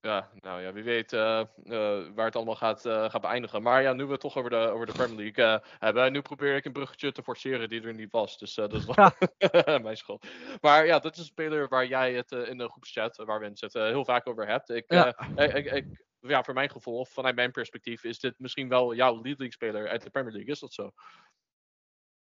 [0.00, 3.62] Ja, nou ja, wie weet uh, uh, waar het allemaal gaat, uh, gaat beëindigen.
[3.62, 6.12] Maar ja, nu we het toch over de, over de Premier League hebben.
[6.12, 8.38] Nu probeer ik een bruggetje te forceren die er niet was.
[8.38, 9.10] Dus dat is wel
[9.82, 10.26] mijn schuld.
[10.60, 13.72] Maar ja, dat is een speler waar jij het in de groepschat, waar we het
[13.72, 14.70] heel vaak over hebt.
[14.70, 15.18] Ik, ja.
[15.36, 19.88] ik, ik, ja, voor mijn gevoel, vanuit mijn perspectief, is dit misschien wel jouw lievelingsspeler
[19.88, 20.50] uit de Premier League.
[20.52, 20.90] Is dat zo?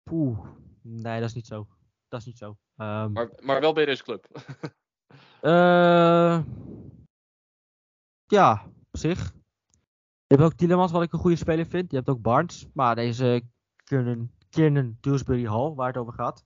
[0.02, 0.48] Poeh,
[0.82, 1.66] nee, dat is niet zo.
[2.08, 2.48] Dat is niet zo.
[2.76, 3.12] Um...
[3.12, 4.26] Maar, maar wel bij deze club.
[5.40, 6.40] Eh
[8.30, 8.62] ja,
[8.92, 9.32] op zich.
[10.26, 11.90] Je hebt ook Tielemans, wat ik een goede speler vind.
[11.90, 12.66] Je hebt ook Barnes.
[12.72, 13.42] Maar deze
[13.84, 16.44] Kiernan, Kiernan Dewsbury Hall, waar het over gaat.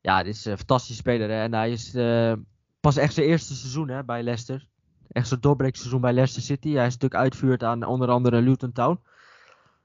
[0.00, 1.30] Ja, dit is een fantastische speler.
[1.30, 2.32] En hij is uh,
[2.80, 4.68] pas echt zijn eerste seizoen hè, bij Leicester.
[5.08, 6.72] Echt zijn doorbreekseizoen bij Leicester City.
[6.72, 9.00] Hij is natuurlijk uitvuurd aan onder andere Luton Town.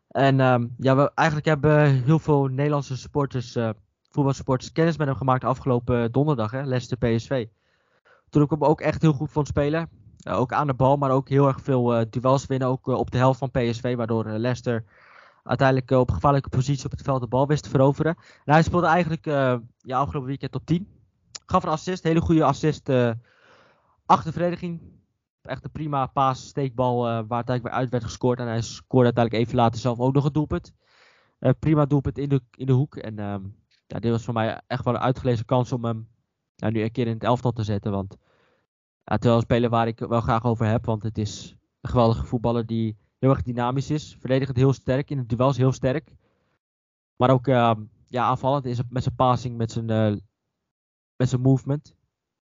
[0.07, 3.69] En um, ja, we eigenlijk hebben heel veel Nederlandse supporters, uh,
[4.73, 6.51] kennis met hem gemaakt afgelopen donderdag.
[6.51, 7.47] Hè, Leicester PSV.
[8.29, 9.89] Toen ik hem ook echt heel goed vond spelen.
[10.23, 12.67] Uh, ook aan de bal, maar ook heel erg veel uh, duels winnen.
[12.67, 14.83] Ook uh, op de helft van PSV, waardoor Leicester
[15.43, 18.15] uiteindelijk op gevaarlijke positie op het veld de bal wist te veroveren.
[18.45, 19.25] En hij speelde eigenlijk
[19.77, 20.87] ja, afgelopen weekend op 10.
[21.45, 22.89] Gaf een assist, hele goede assist
[24.05, 24.81] achter de verdediging.
[25.41, 28.39] Echt een prima paas, steekbal waar uiteindelijk weer uit werd gescoord.
[28.39, 30.73] En hij scoorde uiteindelijk even later zelf ook nog een doelpunt.
[31.59, 32.95] prima doelpunt in de, in de hoek.
[32.95, 33.41] En ehm,
[33.87, 36.07] ja, dit was voor mij echt wel een uitgelezen kans om hem
[36.55, 37.91] nu een keer in het elftal te zetten.
[37.91, 38.17] Want
[39.03, 42.65] ja, terwijl een waar ik wel graag over heb, want het is een geweldige voetballer
[42.65, 44.15] die heel erg dynamisch is.
[44.19, 46.13] Verdedigend heel sterk, in het duels heel sterk.
[47.15, 47.73] Maar ook uh,
[48.05, 50.19] ja, aanvallend is met zijn passing, met zijn, uh,
[51.15, 51.95] met zijn movement.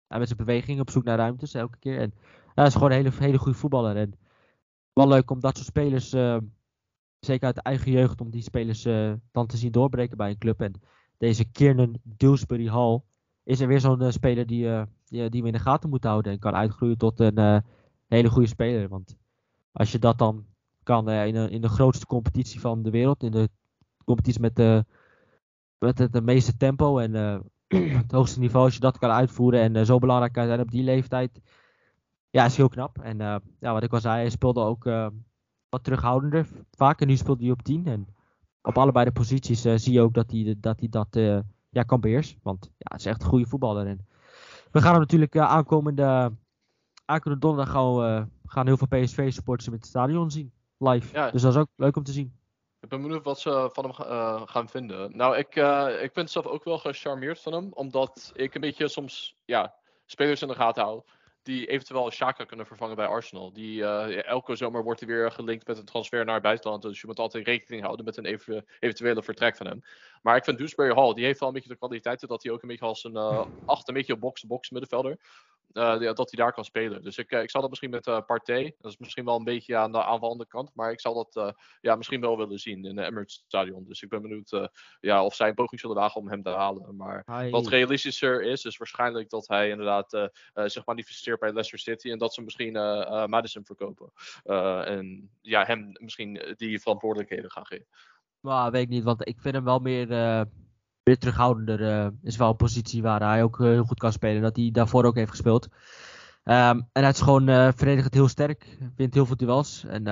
[0.07, 2.01] En met zijn beweging op zoek naar ruimtes elke keer.
[2.01, 2.15] En
[2.55, 3.97] hij is gewoon een hele, hele goede voetballer.
[3.97, 4.19] En
[4.93, 6.39] wel leuk om dat soort spelers, uh,
[7.19, 8.83] zeker uit de eigen jeugd, om die spelers
[9.33, 10.61] dan te zien doorbreken bij een club.
[10.61, 10.81] En
[11.19, 13.03] deze Kiernan Dewsbury Hall
[13.47, 16.33] is er weer zo'n speler die die, die we in de gaten moeten houden.
[16.33, 17.63] En kan uitgroeien tot een
[18.07, 18.89] hele goede speler.
[18.89, 19.17] Want
[19.73, 20.47] als je dat dan
[20.83, 23.23] kan in, de, in de grootste competitie van de wereld.
[23.23, 23.49] In de
[24.05, 24.85] competitie met, de,
[25.79, 27.13] met het, meeste tempo en
[28.03, 28.65] het hoogste niveau.
[28.65, 31.41] Als je dat kan uitvoeren en zo belangrijk kan zijn op die leeftijd.
[32.31, 32.99] Ja, is heel knap.
[32.99, 33.19] En
[33.61, 34.85] ja, wat ik al zei, hij speelde ook
[35.69, 37.01] wat terughoudender vaak.
[37.01, 37.87] En nu speelde hij op 10.
[37.87, 38.07] En
[38.63, 41.17] op allebei de posities zie je ook dat hij dat, hij dat
[41.77, 42.39] ja, kan beheersen.
[42.43, 43.87] Want ja, hij is echt een goede voetballer.
[43.87, 44.07] En
[44.71, 46.33] we gaan hem natuurlijk uh, aankomende,
[47.05, 50.53] aankomende donderdag gaan, uh, gaan heel veel PSV-supporters in het stadion zien.
[50.79, 51.31] Live.
[51.33, 52.39] Dus dat is ook leuk om te zien.
[52.81, 55.17] Ik ben benieuwd wat ze van hem uh, gaan vinden.
[55.17, 55.57] Nou, ik,
[56.03, 57.73] ik ben zelf ook wel gecharmeerd van hem.
[57.73, 59.75] Omdat ik een beetje soms ja,
[60.07, 61.03] spelers in de gaten hou
[61.47, 63.53] die eventueel Shaka kunnen vervangen bij Arsenal.
[63.53, 66.83] Die, uh, elke zomer wordt hij weer gelinkt met een transfer naar het buitenland.
[66.83, 69.83] Dus je moet altijd rekening houden met een even, eventuele vertrek van hem.
[70.23, 72.63] Maar ik vind Dewsbury Hall, die heeft wel een beetje de kwaliteiten dat hij ook
[72.63, 75.19] een beetje als een uh, acht, een beetje een box-to-box middenvelder.
[75.73, 77.03] Uh, dat hij daar kan spelen.
[77.03, 78.75] Dus ik, ik zal dat misschien met uh, Partey.
[78.79, 80.71] Dat is misschien wel een beetje aan de aanvallende kant.
[80.75, 83.85] Maar ik zal dat ja, misschien wel willen zien in de Emirates Stadion.
[83.85, 84.69] Dus ik ben benieuwd
[85.01, 86.97] ja, of zij een poging zullen wagen om hem te halen.
[86.97, 92.11] Maar wat realistischer is, is waarschijnlijk dat hij inderdaad zich manifesteert bij Leicester City.
[92.11, 92.73] En dat ze misschien
[93.29, 94.13] Madison verkopen.
[94.85, 97.87] en ja, hem misschien die verantwoordelijkheden gaan geven.
[98.41, 100.09] Nou, weet ik niet, want ik vind hem wel meer
[101.07, 104.43] weer terughoudender uh, is wel een positie waar hij ook uh, heel goed kan spelen.
[104.43, 105.65] Dat hij daarvoor ook heeft gespeeld.
[105.65, 108.79] Um, en hij is gewoon uh, verdedigend heel sterk.
[108.97, 109.85] Wint heel veel duels.
[109.85, 110.05] En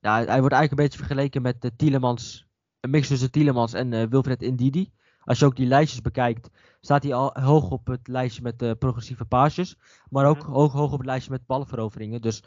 [0.00, 2.46] ja, hij wordt eigenlijk een beetje vergeleken met de Tielemans.
[2.80, 4.92] Een mix tussen Tielemans en Wilfred Indidi.
[5.20, 6.50] Als je ook die lijstjes bekijkt,
[6.80, 9.76] staat hij al hoog op het lijstje met progressieve paasjes.
[10.08, 10.50] Maar ook mhm.
[10.50, 12.20] hoog, hoog op het lijstje met ballenveroveringen.
[12.20, 12.42] Dus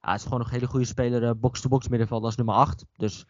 [0.00, 1.38] hij is gewoon een hele goede speler.
[1.38, 2.84] Box-to-box middenveld als nummer 8.
[2.96, 3.26] Dus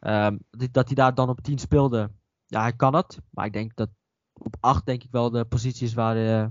[0.00, 0.38] um,
[0.70, 2.10] dat hij daar dan op 10 speelde,
[2.46, 3.18] ja, hij kan het.
[3.30, 3.88] Maar ik denk dat
[4.32, 6.50] op 8 denk ik wel de positie is waar, uh, waar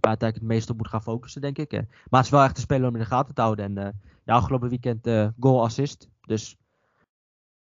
[0.00, 1.72] uiteindelijk het meest op moet gaan focussen, denk ik.
[1.72, 3.76] Maar het is wel echt een speler om in de gaten te houden.
[3.76, 6.08] En ja, afgelopen weekend uh, goal assist.
[6.20, 6.56] Dus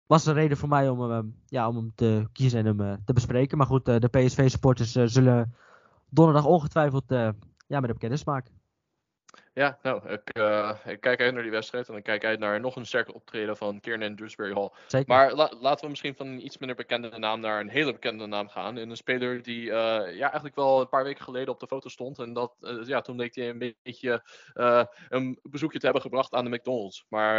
[0.06, 3.14] was een reden voor mij om, hem, ja, om hem te kiezen en hem te
[3.14, 3.58] bespreken.
[3.58, 5.56] Maar goed, de PSV-supporters zullen
[6.10, 7.10] donderdag ongetwijfeld
[7.68, 8.54] ja, met hem kennis maken.
[9.58, 12.60] Ja, nou, ik, uh, ik, kijk uit naar die wedstrijd en dan kijk uit naar
[12.60, 14.70] nog een sterke optreden van Kiernan Dewsbury Hall.
[14.88, 15.08] Zeker.
[15.08, 18.26] Maar la laten we misschien van een iets minder bekende naam naar een hele bekende
[18.26, 18.78] naam gaan.
[18.78, 19.72] En een speler die uh,
[20.16, 22.20] ja, eigenlijk wel een paar weken geleden op de foto stond.
[22.20, 24.24] En dat, uh, ja, toen leek hij een beetje
[25.08, 27.06] een bezoekje te hebben gebracht aan de McDonald's.
[27.10, 27.36] Maar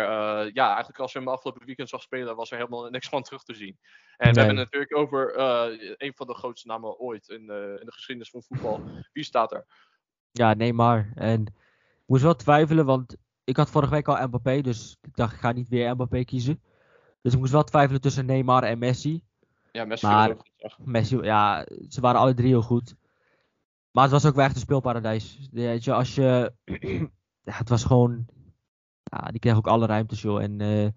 [0.52, 3.42] ja, eigenlijk als je hem afgelopen weekend zag spelen, was er helemaal niks van terug
[3.42, 3.78] te zien.
[4.16, 4.32] En nee.
[4.32, 5.38] we hebben het natuurlijk over
[5.96, 8.82] een van de grootste namen ooit in, in de geschiedenis van voetbal.
[9.12, 9.66] Wie staat er?
[10.30, 11.10] Ja, Neymar.
[11.14, 11.54] En
[12.08, 15.52] moest wel twijfelen, want ik had vorige week al Mbappé, dus ik dacht ik ga
[15.52, 16.62] niet weer Mbappé kiezen.
[17.22, 19.22] Dus ik moest wel twijfelen tussen Neymar en Messi.
[19.72, 20.42] Ja, Messi maar, ook
[20.72, 20.86] goed.
[20.86, 22.94] Messi, ja, ze waren alle drie heel goed.
[23.90, 25.48] Maar het was ook wel echt een speelparadijs.
[25.52, 26.52] Weet je, als je
[27.48, 28.26] ja, het was gewoon,
[29.02, 30.42] ja, die kreeg ook alle ruimtes joh.
[30.42, 30.88] En uh,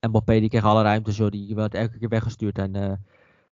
[0.00, 2.58] Mbappé die kreeg alle ruimtes joh, die werd elke keer weggestuurd.
[2.58, 2.92] En uh,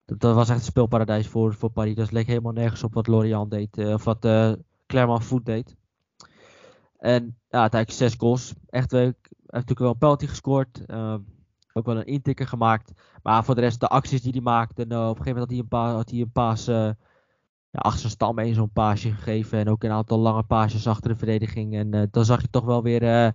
[0.06, 1.96] dat, dat, was echt een speelparadijs voor, voor Paris.
[1.96, 4.28] Dat leek helemaal nergens op wat Lorient deed, of wat
[4.86, 5.76] Clermont Foot deed.
[7.06, 8.54] En ja, uiteindelijk zes goals.
[8.70, 9.18] Echt leuk.
[9.22, 10.82] Hij heeft natuurlijk wel een penalty gescoord.
[10.88, 11.16] Uh,
[11.74, 12.92] ook wel een intikker gemaakt.
[13.24, 14.82] Maar voor de rest, de acties die hij maakte.
[14.82, 16.76] En, uh, op een gegeven moment had hij een, pa had hij een paas uh,
[17.70, 19.60] ja, achter zijn stam een zo'n paasje gegeven.
[19.60, 21.76] En ook een aantal lange paasjes achter de verdediging.
[21.76, 23.34] En uh, dan zag je toch wel weer ja,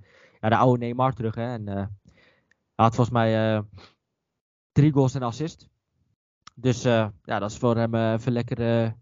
[0.48, 1.34] de oude Neymar terug.
[1.34, 1.52] Hè?
[1.52, 1.88] En, hij
[2.74, 3.62] had volgens mij
[4.72, 5.68] drie goals en assist.
[6.54, 8.94] Dus ja, dat is voor hem even lekker,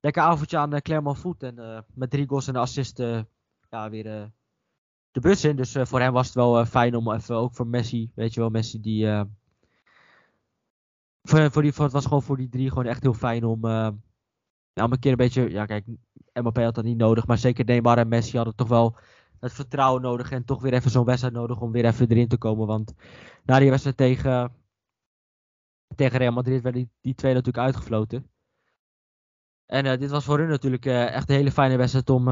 [0.00, 1.42] lekker avondje aan Clermont Foot.
[1.42, 3.02] En met drie goals en assist
[3.70, 4.26] ja, weer uh,
[5.10, 5.56] de bus in.
[5.56, 8.34] Dus uh, voor hem was het wel uh, fijn om even, ook voor Messi, weet
[8.34, 9.24] je wel, Messi die...
[11.22, 13.60] voor, voor die, voor, het was gewoon voor die drie gewoon echt heel fijn om,
[13.60, 13.94] nou,
[14.74, 15.50] een keer een beetje...
[15.50, 15.86] Ja, kijk,
[16.32, 18.96] Mbappé had dat niet nodig, maar zeker Neymar en Messi hadden toch wel
[19.40, 22.38] het vertrouwen nodig en toch weer even zo'n wedstrijd nodig om weer even erin te
[22.38, 22.66] komen.
[22.66, 22.94] Want
[23.44, 24.52] na die wedstrijd tegen,
[25.96, 28.30] tegen Real Madrid werden die, die twee natuurlijk uitgefloten.
[29.66, 32.28] En dit was voor hun natuurlijk echt een hele fijne wedstrijd om,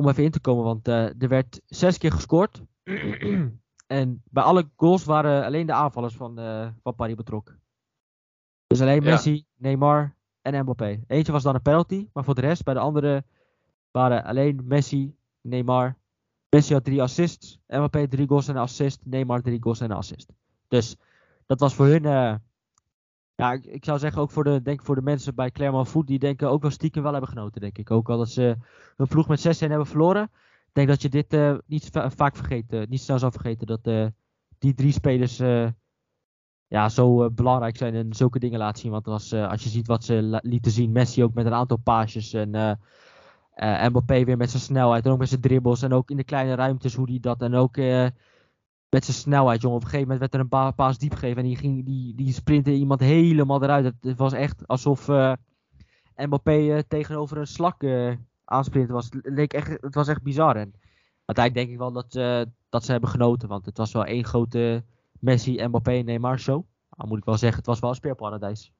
[0.00, 0.64] om even in te komen.
[0.64, 2.62] Want uh, er werd zes keer gescoord.
[3.86, 7.60] en bij alle goals waren alleen de aanvallers van, uh, van Paris betrokken.
[8.66, 9.42] Dus alleen Messi, ja.
[9.56, 11.00] Neymar en Mbappé.
[11.06, 12.08] Eentje was dan een penalty.
[12.12, 13.24] Maar voor de rest, bij de andere,
[13.90, 15.96] waren alleen Messi, Neymar.
[16.48, 17.60] Messi had drie assists.
[17.66, 19.00] Mbappé drie goals en een assist.
[19.04, 20.32] Neymar drie goals en een assist.
[20.68, 20.96] Dus
[21.46, 22.34] dat was voor hun uh,
[23.40, 26.18] ja, ik, zou zeggen ook voor de, denk voor de mensen bij Clermont Foot, die
[26.18, 27.90] denken ook wel stiekem wel hebben genoten, denk ik.
[27.90, 28.56] Ook al dat ze
[28.96, 30.22] hun ploeg met 6 hebben verloren.
[30.66, 34.12] Ik denk dat je dit uh, niet vaak vergeten, niet snel zou vergeten dat
[34.58, 35.36] die drie spelers
[36.66, 38.90] ja, zo belangrijk zijn en zulke dingen laten zien.
[38.90, 42.32] Want was, als je ziet wat ze lieten zien, Messi ook met een aantal paasjes
[42.32, 42.78] en
[43.60, 46.54] Mbappé weer met zijn snelheid en ook met zijn dribbles en ook in de kleine
[46.54, 47.76] ruimtes hoe die dat en ook
[48.90, 49.76] met zijn snelheid, jongen.
[49.76, 52.32] Op een gegeven moment werd er een paas diep gegeven en die, ging, die, die
[52.32, 53.92] sprintte iemand helemaal eruit.
[54.00, 55.32] Het, was echt alsof uh,
[56.16, 59.04] Mbappé uh, tegenover een slak uh, aansprinten was.
[59.04, 60.56] Het, leek echt, het was echt bizar.
[60.56, 60.74] En
[61.24, 62.12] uiteindelijk denk ik wel dat,
[62.68, 64.84] dat ze hebben genoten, want het was wel één grote
[65.18, 66.64] Messi, Mbappé, Neymar show.
[66.90, 68.72] Dan moet ik wel zeggen, het was wel een speerparadijs.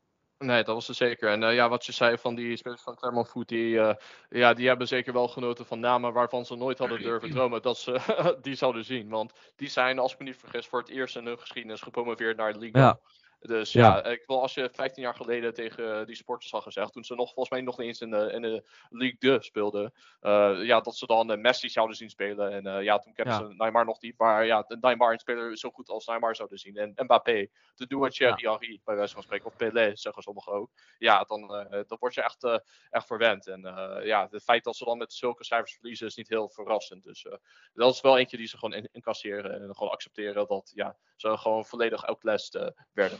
[0.45, 1.30] Nee, dat was er zeker.
[1.30, 3.95] En uh, ja, wat je zei van die spelers van Clermont Foot, die, uh,
[4.28, 7.78] ja, die hebben zeker wel genoten van namen waarvan ze nooit hadden durven dromen dat
[7.78, 8.01] ze
[8.43, 9.09] die zouden zien.
[9.09, 12.36] Want die zijn, als ik me niet vergis, voor het eerst in hun geschiedenis gepromoveerd
[12.36, 12.78] naar de Liga.
[12.78, 12.99] Ja.
[13.41, 13.97] Dus ja.
[13.97, 17.14] ja, ik wil als je 15 jaar geleden tegen die sporters had gezegd, toen ze
[17.14, 20.80] nog volgens mij nog niet eens in de, in de League 2 speelden, uh, ja,
[20.80, 22.53] dat ze dan uh, Messi zouden zien spelen.
[22.53, 23.41] En uh, ja, toen kennen ja.
[23.41, 26.76] ze Neymar nog niet, maar ja, Neymar een speler zo goed als Neymar zouden zien.
[26.76, 28.51] En Mbappé, de Thierry ja.
[28.51, 30.70] Henry, bij wijze van spreken, of Pelé, zeggen sommigen ook.
[30.99, 31.47] Ja, dan,
[31.86, 32.61] dan word je echt,
[32.91, 33.47] echt verwend.
[33.47, 33.61] En
[34.05, 37.05] ja, het feit dat ze dan met zulke cijfers verliezen is niet heel verrassend.
[37.05, 37.26] Dus
[37.72, 41.36] dat is wel eentje die ze gewoon in incasseren en gewoon accepteren dat ja, ze
[41.36, 42.59] gewoon volledig outlast
[42.93, 43.18] werden.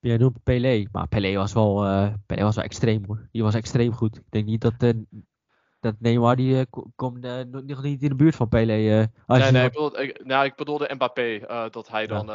[0.00, 3.28] Jij noemt Pelé, maar Pelé was wel, uh, Pelé was wel extreem hoor.
[3.32, 4.16] Die was extreem goed.
[4.16, 4.92] Ik denk niet dat, uh,
[5.80, 6.62] dat Neymar die uh,
[6.94, 7.20] komt
[7.66, 9.08] nog niet in de buurt van Pelé.
[9.26, 11.40] nee, nee, ik bedoelde, ik, nou, ik bedoelde Mbappé.
[11.70, 12.26] dat hij dan,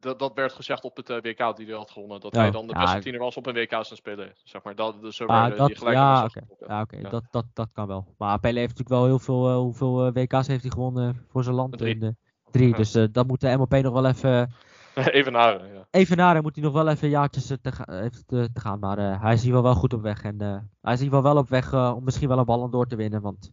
[0.00, 2.20] dat, dat werd gezegd op het WK die hij had gewonnen.
[2.20, 2.40] Dat ja.
[2.40, 4.32] hij dan de beste ja, tiener was op een WK zijn spelen.
[4.44, 6.80] Zeg maar, dat, dus zo ah, dat, die gelijk ja, oké, okay.
[6.80, 7.10] okay.
[7.10, 8.14] Dat, dat, dat kan wel.
[8.18, 11.78] Maar Pelé heeft natuurlijk wel heel veel, hoeveel WK's heeft hij gewonnen voor zijn land?
[11.78, 11.98] Drie.
[11.98, 12.16] In,
[12.50, 12.74] drie.
[12.74, 14.52] Dus dat moet de MLP nog wel even
[15.10, 15.86] Evenaren, ja.
[15.90, 17.84] Evenaren moet hij nog wel even jaartjes te, ga,
[18.26, 18.78] te, te gaan.
[18.78, 20.22] Maar uh, hij is hier wel, wel goed op weg.
[20.22, 20.40] En
[20.80, 23.22] hij is hier wel, wel op weg om misschien wel een ballon door te winnen.
[23.22, 23.52] Want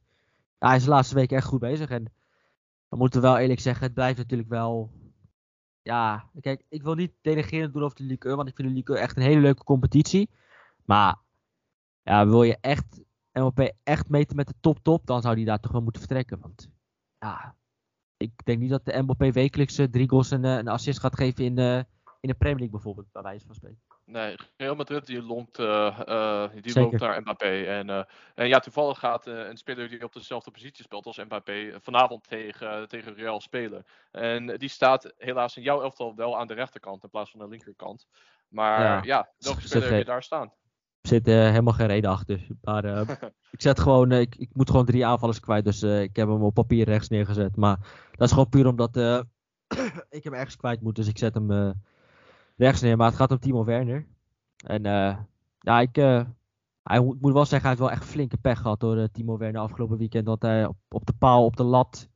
[0.58, 1.90] hij is de laatste weken echt goed bezig.
[1.90, 2.14] En
[2.88, 4.92] we moeten wel eerlijk zeggen, het blijft natuurlijk wel...
[5.82, 8.36] Ja, kijk, ik wil niet delegerend doen over de Ligue 1.
[8.36, 10.30] Want ik vind de Ligue 1 echt een hele leuke competitie.
[10.86, 11.16] Maar
[12.04, 15.60] ja, wil je echt MLP echt meten met de top top, dan zou hij daar
[15.60, 16.40] toch wel moeten vertrekken.
[16.40, 16.70] Want
[17.20, 17.56] ja,
[18.22, 21.16] ik denk niet dat de Mbappé wekelijks uh, drie goals en uh, een assist gaat
[21.16, 21.78] geven in, uh,
[22.20, 23.80] in de Premier League bijvoorbeeld, bij wijze van spreken.
[24.06, 27.64] Nee, Real Madrid die lonkt, die loopt naar Mbappé.
[27.64, 32.28] En, en ja, toevallig gaat een speler die op dezelfde positie speelt als Mbappé vanavond
[32.28, 33.86] tegen, tegen Real spelen.
[34.12, 37.48] En die staat helaas in jouw elftal wel aan de rechterkant in plaats van de
[37.48, 38.08] linkerkant.
[38.48, 40.54] Maar ja, ja welke speler heb je daar staan?
[41.12, 42.48] Zit uh, helemaal geen reden achter.
[42.62, 43.02] Maar uh,
[43.56, 45.66] ik zet gewoon, uh, ik, ik, moet gewoon drie aanvallers kwijt.
[45.66, 47.56] Dus ik heb hem op papier rechts neergezet.
[47.56, 47.78] Maar
[48.12, 48.96] dat is gewoon puur omdat
[50.10, 50.96] ik hem ergens kwijt moet.
[50.96, 51.74] Dus ik zet hem
[52.58, 52.98] rechts neer.
[52.98, 54.08] Maar het gaat om Timo Werner.
[54.66, 54.84] En
[55.60, 55.96] ja, ik,
[56.84, 59.98] hij moet wel zeggen, hij heeft wel echt flinke pech gehad door Timo Werner afgelopen
[59.98, 60.26] weekend.
[60.26, 62.10] Dat hij op, op, de paal, op de lat,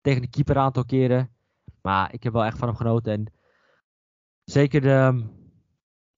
[0.00, 1.30] tegen de keeper aantal keren.
[1.82, 3.12] Maar ik heb wel echt van hem genoten.
[3.12, 3.32] En
[4.44, 5.24] zeker de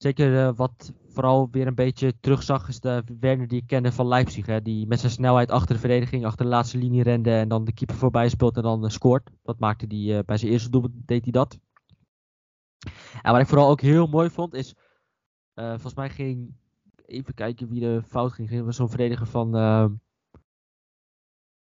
[0.04, 4.46] zeker wat vooral weer een beetje terugzag, is de Werner die ik kende van Leipzig.
[4.46, 7.64] Hè, die met zijn snelheid achter de verdediging, achter de laatste linie rende en dan
[7.64, 9.30] de keeper voorbij speelt en dan scoort.
[9.42, 11.58] Dat maakte hij bij zijn eerste doelpunt, deed hij dat.
[13.22, 14.74] En wat ik vooral ook heel mooi vond, is
[15.54, 16.54] volgens mij ging,
[17.06, 19.50] even kijken wie de fout ging, ging was zo'n verdediger van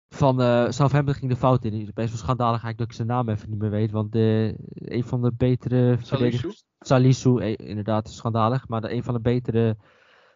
[0.10, 1.74] van uh, Southampton ging de fout in.
[1.74, 3.92] Het is wel schandalig eigenlijk dat ik zijn naam even niet meer weet.
[3.92, 6.64] Want de, een van de betere verdedigers...
[6.80, 8.68] Salisu, eh, inderdaad, schandalig.
[8.68, 9.78] Maar de, een van de betere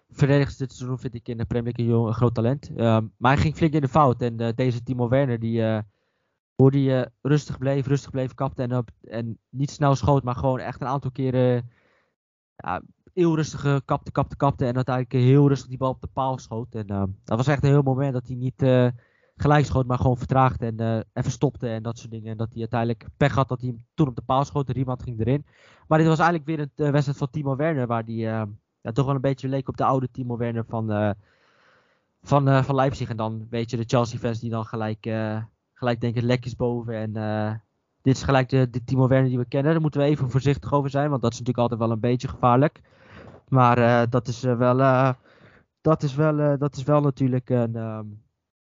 [0.10, 2.70] verdedigers dit seizoen vind ik in de Premier League een, een groot talent.
[2.70, 4.22] Um, maar hij ging flink in de fout.
[4.22, 5.80] En uh, deze Timo Werner, die, uh,
[6.56, 10.24] hoe die rustig bleef, rustig bleef, kapte en, op, en niet snel schoot.
[10.24, 11.72] Maar gewoon echt een aantal keren
[12.56, 12.82] ja,
[13.14, 14.66] heel rustig kapte, kapte, kapte.
[14.66, 16.76] En uiteindelijk heel rustig die bal op de paal schoot.
[16.76, 18.62] En ehm, dat was echt een heel moment dat hij niet
[19.36, 22.32] gelijk schoot, maar gewoon vertraagde en uh, even stopte en dat soort dingen.
[22.32, 25.04] En dat hij uiteindelijk pech had dat hij toen op de paal schoot, de rebound
[25.04, 25.46] ging erin.
[25.88, 28.42] Maar dit was eigenlijk weer een uh, wedstrijd van Timo Werner, waar die uh,
[28.82, 31.16] ja, toch wel een beetje leek op de oude Timo Werner van,
[32.22, 33.10] van, van Leipzig.
[33.10, 35.10] En dan weet je de Chelsea fans die dan gelijk,
[35.74, 37.62] gelijk denken lekjes boven en...
[38.02, 39.72] dit is gelijk de, Timo Werner die we kennen.
[39.72, 42.28] Daar moeten we even voorzichtig over zijn, want dat is natuurlijk altijd wel een beetje
[42.28, 42.82] gevaarlijk.
[43.48, 44.78] Maar dat is wel,
[45.82, 48.23] dat is wel, dat is wel natuurlijk een, um,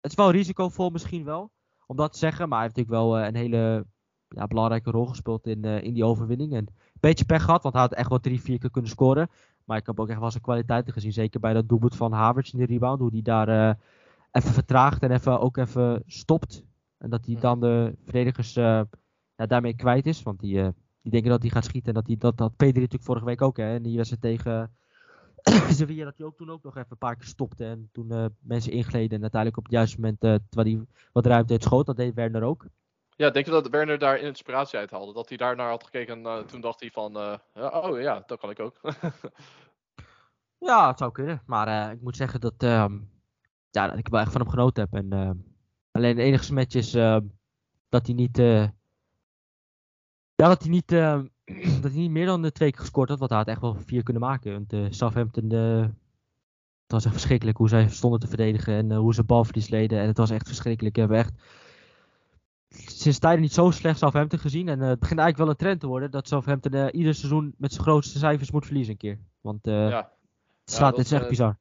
[0.03, 1.51] het is wel risicovol misschien wel,
[1.87, 2.49] om dat te zeggen.
[2.49, 3.87] Maar hij heeft natuurlijk wel eh, een hele
[4.29, 6.53] ja, belangrijke rol gespeeld in, uh, in die overwinning.
[6.53, 9.31] En een beetje pech gehad, want hij had echt wel drie, vier keer kunnen scoren.
[9.65, 11.13] Maar ik heb ook echt wel zijn kwaliteiten gezien.
[11.13, 13.01] Zeker bij dat doelpunt van Havertz in de rebound.
[13.01, 13.75] Hoe hij daar uh,
[14.31, 16.65] even vertraagt en even, ook even stopt.
[16.99, 18.87] En dat hij dan de verdedigers ja,
[19.37, 20.23] daarmee kwijt is.
[20.23, 20.63] Want die,
[21.03, 21.89] die denken dat hij gaat schieten.
[21.89, 23.57] En dat, hij, dat, dat Pedri natuurlijk vorige week ook.
[23.57, 24.71] Hè, en die wedstrijd tegen
[25.71, 28.27] Sevilla dat hij ook toen ook nog even een paar keer stopte en toen uh,
[28.41, 31.87] mensen ingleden en uiteindelijk op het juiste moment uh, terwijl hij wat ruimte heeft schoot.
[31.87, 32.67] Dat deed Werner ook.
[33.17, 35.13] Ja, denk je dat Werner daar inspiratie uit haalde?
[35.13, 37.17] Dat hij daar naar had gekeken en uh, toen dacht hij van,
[37.55, 38.81] oh ja, dat kan ik ook.
[40.69, 41.43] ja, het zou kunnen.
[41.47, 42.99] Maar ik moet zeggen dat, ehm,
[43.71, 45.03] ja, dat ik wel echt van hem genoten heb.
[45.03, 45.13] En,
[45.91, 46.91] alleen het enige smetje is
[47.89, 48.37] dat hij niet...
[48.37, 48.73] ja,
[50.35, 50.91] dat hij niet
[51.81, 53.19] dat hij niet meer dan de twee keer gescoord had.
[53.19, 54.53] Want hij had echt wel vier kunnen maken.
[54.53, 58.75] Want uh, Southampton, uh, het was echt verschrikkelijk hoe zij stonden te verdedigen.
[58.75, 60.01] En uh, hoe ze balverlies leden.
[60.01, 60.95] En het was echt verschrikkelijk.
[60.95, 61.33] We hebben echt
[62.69, 64.69] sinds tijden niet zo slecht Southampton gezien.
[64.69, 66.11] En het begint eigenlijk wel een trend te worden.
[66.11, 69.19] Dat Southampton ieder seizoen met zijn grootste cijfers moet verliezen een keer.
[69.41, 69.97] Want ja.
[69.97, 70.07] het,
[70.65, 71.59] staat, ja, het is echt bizar.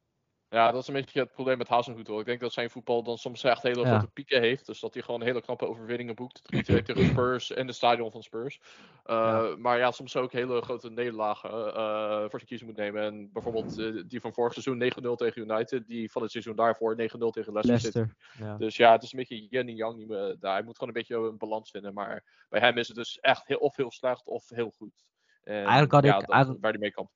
[0.52, 2.20] Ja, dat is een beetje het probleem met Hazenhoed hoor.
[2.20, 4.66] Ik denk dat zijn voetbal dan soms echt hele grote pieken heeft.
[4.66, 6.42] Dus dat hij gewoon hele knappe overwinningen boekt.
[6.42, 8.62] 3-2 tegen Spurs in het stadion van Spurs.
[9.06, 13.04] Uh, Maar ja, soms ook hele grote nederlagen uh, voor zijn kiezen moet nemen.
[13.04, 15.88] En bijvoorbeeld uh, die van vorig seizoen 9-0 tegen United.
[15.88, 17.64] Die van het seizoen daarvoor 9-0 tegen Leicester.
[17.64, 18.58] Leicester ja.
[18.58, 20.08] Dus ja, het is een beetje yin en yang.
[20.40, 21.94] Hij moet gewoon een beetje een balans vinden.
[21.94, 25.06] Maar bij hem is het dus echt heel, of heel slecht of heel goed.
[25.44, 26.30] En, eigenlijk had ja, ik...
[26.30, 26.62] Eigenlijk...
[26.62, 27.10] Waar hij mee kan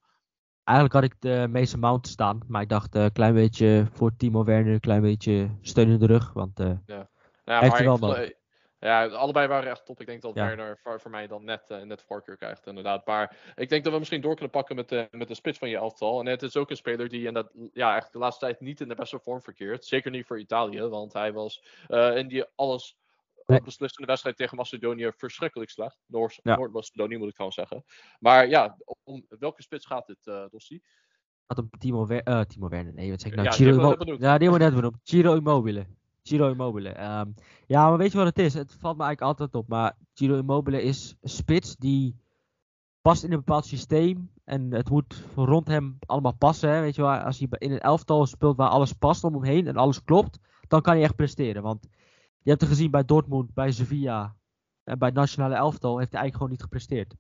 [0.66, 2.40] eigenlijk had ik de meeste Mount staan.
[2.48, 6.00] Maar ik dacht een uh, klein beetje voor Timo Werner, een klein beetje steun in
[6.00, 6.34] de rug.
[6.34, 7.10] Want uh, ja.
[7.46, 8.34] Nou, heeft hij wel.
[8.80, 10.02] Ja, allebei waren echt top.
[10.02, 10.46] Ik denk dat ja.
[10.46, 13.06] Werner voor, voor, mij dan net, uh, net voorkeur krijgt, inderdaad.
[13.06, 15.70] Maar ik denk dat we misschien door kunnen pakken met de, met de spits van
[15.70, 16.20] je elftal.
[16.20, 18.82] En het is ook een speler die in dat, ja, eigenlijk de laatste tijd niet
[18.82, 19.86] in de beste vorm verkeert.
[19.86, 22.98] Zeker niet voor Italië, want hij was uh, in die alles
[23.46, 23.62] nee.
[23.62, 25.98] beslissende wedstrijd tegen Macedonië verschrikkelijk slecht.
[26.06, 26.56] Noord- ja.
[26.56, 27.84] Noord-Macedonië moet ik gewoon zeggen.
[28.20, 30.82] Maar ja, om welke spits gaat dit, uh, Dossi?
[31.48, 32.94] Gaat om Timo, Wer uh, Timo Werner.
[32.94, 33.64] Nee, wat zeg ik nou?
[33.64, 34.12] Ja, Immobile.
[34.12, 35.00] Ja, die hebben we net benoemd.
[35.04, 35.86] Ciro Immobile.
[36.24, 36.90] Ciro Immobile.
[36.90, 37.34] Um,
[37.68, 38.54] ja, maar weet je wat het is?
[38.54, 39.68] Het valt me eigenlijk altijd op.
[39.68, 42.16] Maar Ciro Immobile is een spits die
[43.02, 44.32] past in een bepaald systeem.
[44.44, 46.70] En het moet rond hem allemaal passen.
[46.70, 46.82] Hè?
[46.82, 49.68] Weet je wel, als hij in een elftal speelt waar alles past om hem heen
[49.68, 51.62] en alles klopt, dan kan hij echt presteren.
[51.62, 51.88] Want
[52.46, 54.36] je hebt het gezien bij Dortmund, bij Sevilla
[54.84, 57.16] en bij het nationale elftal heeft hij eigenlijk gewoon niet gepresteerd.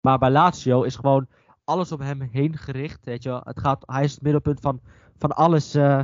[0.00, 1.28] Maar bij Lazio is gewoon
[1.64, 3.04] alles op hem heen gericht.
[3.04, 4.80] Weet je Het gaat, hij is het middelpunt van,
[5.16, 5.74] van alles.
[5.74, 6.00] Uh,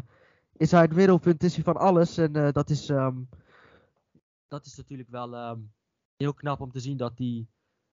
[0.53, 2.17] is hij het middelpunt is hij van alles.
[2.17, 3.29] En uh, dat, is, um,
[4.49, 5.73] dat is natuurlijk wel um,
[6.17, 7.47] heel knap om te zien dat hij,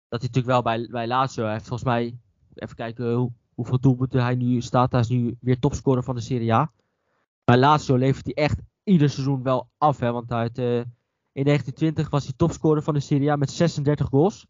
[0.07, 1.67] dat hij natuurlijk wel bij, bij Lazio heeft.
[1.67, 2.19] Volgens mij,
[2.53, 4.91] even kijken hoe, hoeveel doelpunten hij nu staat.
[4.91, 6.71] Hij is nu weer topscorer van de Serie A.
[7.43, 9.99] Bij Lazio levert hij echt ieder seizoen wel af.
[9.99, 10.77] Hè, want uit, uh,
[11.31, 14.47] in 1920 was hij topscorer van de Serie A met 36 goals.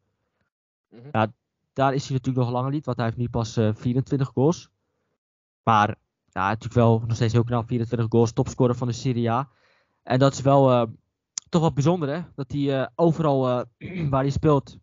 [0.90, 1.34] Mm ja,
[1.74, 4.28] daar is hij natuurlijk nog langer niet, want hij heeft nu pas uh, eh, 24
[4.28, 4.70] goals.
[5.64, 5.88] Maar
[6.26, 9.50] ja, natuurlijk wel nog steeds heel knap, 24 goals, topscorer van de Serie A.
[10.04, 10.92] En dat is wel uh,
[11.50, 12.22] toch wel bijzonder, hè?
[12.36, 13.66] Dat hij overal
[14.12, 14.78] waar hij speelt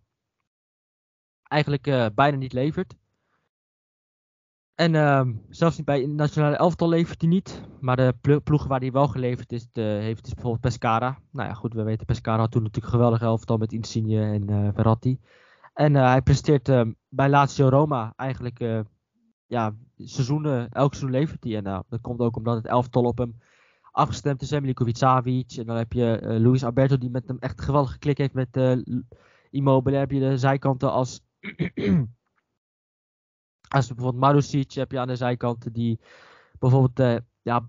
[1.42, 2.94] eigenlijk bijna niet levert.
[4.75, 7.62] En uh, zelfs niet bij de nationale elftal levert hij niet.
[7.81, 11.18] Maar de ploegen waar hij wel geleverd is, de, heeft is bijvoorbeeld Pescara.
[11.31, 14.51] Nou ja, goed, we weten Pescara had toen natuurlijk een geweldige elftal met Insigne en
[14.51, 15.16] uh.
[15.73, 18.81] En uh, hij presteert uh, bij Lazio Roma eigenlijk uh,
[19.47, 21.57] ja, seizoenen, elk seizoen levert hij.
[21.57, 23.39] En dat komt ook omdat het elftal op hem
[23.91, 24.51] afgestemd is.
[24.51, 25.53] Milinkovic Savic.
[25.53, 28.83] En dan heb je Luis Alberto die met hem echt geweldige klik heeft met
[29.51, 29.97] Immobile.
[29.97, 31.20] heb je de zijkanten als...
[33.73, 36.01] als bijvoorbeeld Marusic heb je aan de zijkanten die
[36.59, 37.68] bijvoorbeeld ja,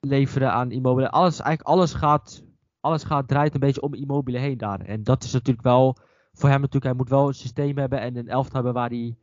[0.00, 1.10] leveren aan Immobile.
[1.10, 2.42] Alles, eigenlijk alles gaat,
[2.80, 4.80] alles gaat, draait een beetje om Immobile heen daar.
[4.80, 5.96] En dat is natuurlijk wel
[6.32, 9.16] voor hem natuurlijk, hij moet wel een systeem hebben en een elftal hebben waar hij,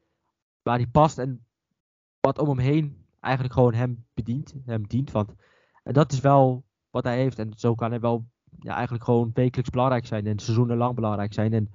[0.62, 1.18] waar hij past.
[1.18, 1.46] En
[2.20, 5.12] wat om hem heen eigenlijk gewoon hem bedient, hem dient.
[5.12, 5.34] Want
[5.84, 7.40] en dat is wel wat hij heeft.
[7.40, 8.26] En zo kan hij wel
[8.60, 11.54] ja, eigenlijk gewoon wekelijks belangrijk zijn en seizoenen lang belangrijk zijn.
[11.54, 11.72] En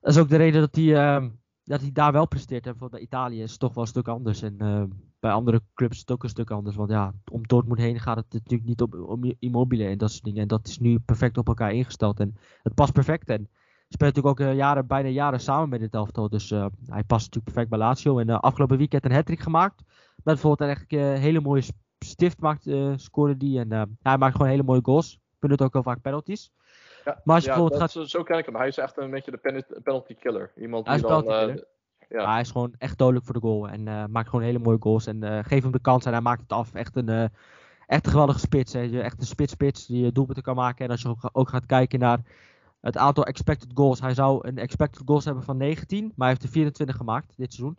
[0.00, 1.28] dat is ook de reden dat hij, uh,
[1.66, 2.66] dat hij daar wel presteert.
[2.66, 4.42] En voor Italië is het toch wel een stuk anders.
[4.42, 4.82] En uh,
[5.20, 6.76] bij andere clubs is het ook een stuk anders.
[6.76, 10.42] Want ja, om Dortmund heen gaat het natuurlijk niet om, Immobile en dat soort dingen.
[10.42, 12.20] En dat is nu perfect op elkaar ingesteld.
[12.20, 13.28] En het past perfect.
[13.28, 13.48] En
[13.88, 16.28] speelt natuurlijk ook uh, jaren, bijna jaren samen met dit elftal.
[16.28, 18.18] Dus uh, hij past natuurlijk perfect bij Lazio.
[18.18, 19.82] En afgelopen weekend een hat gemaakt.
[20.14, 21.62] Met bijvoorbeeld een hele mooie
[21.98, 23.58] stift maakt, scoorde die.
[23.58, 25.18] En hij maakt gewoon hele mooie goals.
[25.38, 26.50] Punt ook wel vaak penalties.
[27.06, 28.08] Ja, maar als je ja, bijvoorbeeld gaat...
[28.08, 28.56] zo ken ik hem.
[28.56, 30.52] Hij is echt een beetje de penalty killer.
[30.56, 31.60] Iemand die hij is dan,
[32.08, 32.32] ja.
[32.32, 33.68] hij is gewoon echt dodelijk voor de goal.
[33.68, 35.06] En uh, maakt gewoon hele mooie goals.
[35.06, 36.74] En uh, geef hem de kans en hij maakt het af.
[36.74, 37.24] Echt een, uh,
[37.86, 38.72] echt een geweldige spits.
[38.72, 39.00] Hè.
[39.00, 40.84] Echt een spits-spits die doelpunten kan maken.
[40.84, 42.20] En als je ook, ook, gaat kijken naar
[42.80, 44.00] het aantal expected goals.
[44.00, 46.04] Hij zou een expected goals hebben van 19.
[46.04, 47.78] Maar hij heeft er 24 gemaakt dit seizoen.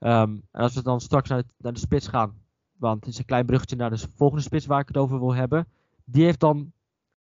[0.00, 2.42] Um, en als we dan straks naar, naar, de spits gaan.
[2.76, 5.34] Want het is een klein bruggetje naar de volgende spits waar ik het over wil
[5.34, 5.68] hebben.
[6.04, 6.72] Die heeft dan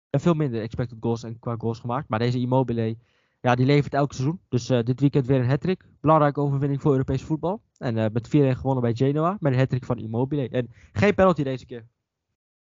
[0.10, 2.10] veel minder expected goals en qua goals gemaakt.
[2.10, 2.98] Maar deze Immobile
[3.42, 4.40] ja, die levert elk seizoen.
[4.50, 5.84] Dus uh, dit weekend weer een hat-trick.
[6.02, 7.62] Belangrijke overwinning voor Europees voetbal.
[7.78, 9.38] En uh, met 4-1 gewonnen bij Genoa.
[9.40, 10.50] Met een hat-trick van Immobile.
[10.50, 11.86] En geen penalty deze keer.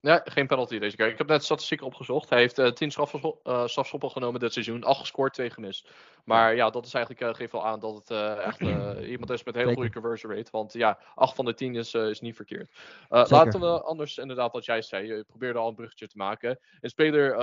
[0.03, 1.09] Ja, geen penalty deze keer.
[1.09, 2.31] Ik heb net statistieken opgezocht.
[2.31, 4.85] Hij heeft uh, 10 strafschoppen genomen dit seizoen.
[4.85, 5.91] 8 gescoord, 2 gemist.
[6.25, 8.61] Maar ja, dat is eigenlijk, uh, geeft wel aan dat het echt
[9.15, 10.51] iemand is met een hele goede conversion rate.
[10.51, 12.71] Want ja, 8 van de 10 is, is niet verkeerd.
[13.09, 15.07] laten we anders, inderdaad, wat jij zei.
[15.07, 16.59] Je probeerde al een bruggetje te maken.
[16.81, 17.37] Een speler,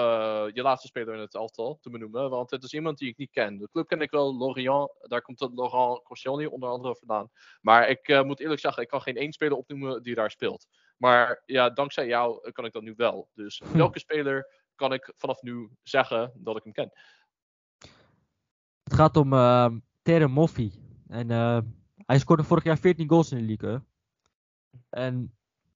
[0.54, 2.30] je laatste speler in het elftal te benoemen.
[2.30, 3.58] Want het is iemand die ik niet ken.
[3.58, 4.92] De club ken ik wel, Lorient.
[5.02, 7.30] Daar komt Laurent Koscielny onder andere vandaan.
[7.62, 10.68] Maar ik moet eerlijk zeggen, ik kan geen één speler opnoemen die daar speelt.
[10.98, 13.30] Maar ja, dankzij jou kan ik dat nu wel.
[13.34, 13.78] Dus hm.
[13.78, 16.92] welke speler kan ik vanaf nu zeggen dat ik hem ken?
[18.84, 19.70] Het gaat om uh,
[20.02, 20.72] Terre Moffi.
[21.08, 21.60] En uh,
[22.06, 23.82] hij scoorde vorig jaar 14 goals in de league.
[24.90, 25.34] En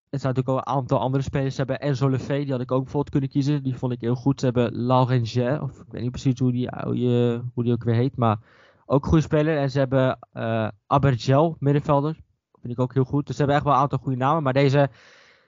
[0.10, 1.56] er zijn natuurlijk ook een aantal andere spelers.
[1.56, 3.64] Ze hebben Enzo Lefebvre, die had ik ook bijvoorbeeld kunnen kiezen.
[3.64, 4.40] Die vond ik heel goed.
[4.40, 7.96] Ze hebben Laurentier, of ik weet niet precies hoe die, hoe, hoe die ook weer
[7.96, 8.18] heet.
[8.18, 8.40] Maar
[8.86, 9.58] ook een goede speler.
[9.58, 12.18] En ze hebben uh, Abergel, middenvelder.
[12.62, 13.26] Vind ik ook heel goed.
[13.26, 14.44] Dus ze hebben echt wel een aantal goede namen.
[14.44, 14.90] Maar deze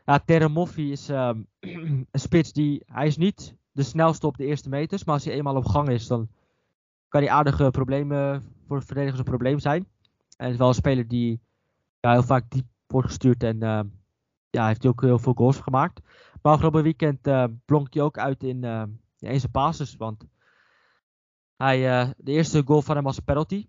[0.06, 2.84] ja, Teremoffi is um, een spits die...
[2.86, 5.04] Hij is niet de snelste op de eerste meters.
[5.04, 6.28] Maar als hij eenmaal op gang is, dan
[7.08, 9.88] kan hij aardige problemen voor de verdedigers een probleem zijn.
[10.38, 11.40] En het is wel een speler die
[12.00, 13.44] ja, heel vaak diep wordt gestuurd.
[13.44, 13.80] En uh,
[14.50, 16.02] ja, heeft ook heel veel goals gemaakt.
[16.42, 18.84] Maar afgelopen weekend uh, blonk hij ook uit in, uh,
[19.20, 19.96] in zijn passes.
[19.96, 20.26] Want
[21.58, 23.68] hij, uh, de eerste goal van hem was een penalty.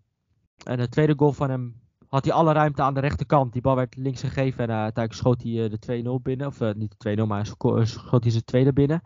[0.64, 1.82] En de tweede goal van hem
[2.14, 3.52] had hij alle ruimte aan de rechterkant.
[3.52, 6.46] Die bal werd links gegeven en uh, uiteindelijk schoot hij uh, de 2-0 binnen.
[6.46, 7.46] Of uh, niet de 2-0, maar
[7.86, 9.00] schoot hij zijn tweede binnen.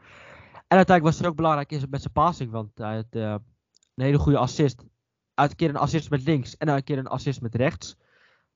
[0.52, 2.50] En uiteindelijk was het ook belangrijk met zijn passing.
[2.50, 3.40] Want hij een
[3.94, 4.84] hele goede assist.
[5.34, 7.96] Uit een keer een assist met links en een keer een assist met rechts.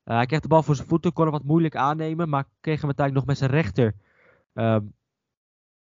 [0.04, 2.28] hij kreeg de bal voor zijn voeten, kon hem wat moeilijk aannemen.
[2.28, 3.94] Maar kreeg hem uiteindelijk nog met zijn rechter.
[4.54, 4.94] Um,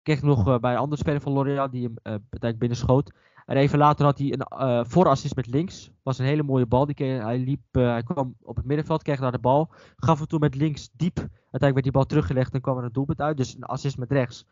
[0.01, 3.11] kreeg nog bij een andere speler van L'Oreal die hem uiteindelijk binnenschoot.
[3.47, 5.91] En even later had hij een uh, voorassist met links.
[6.03, 6.85] Was een hele mooie bal.
[6.85, 9.69] Die kreeg, hij, liep, uh, hij kwam op het middenveld, kreeg daar de bal.
[9.95, 11.17] Gaf hem toen met links diep.
[11.17, 13.37] Uiteindelijk werd die bal teruggelegd en kwam er een doelpunt uit.
[13.37, 14.45] Dus een assist met rechts.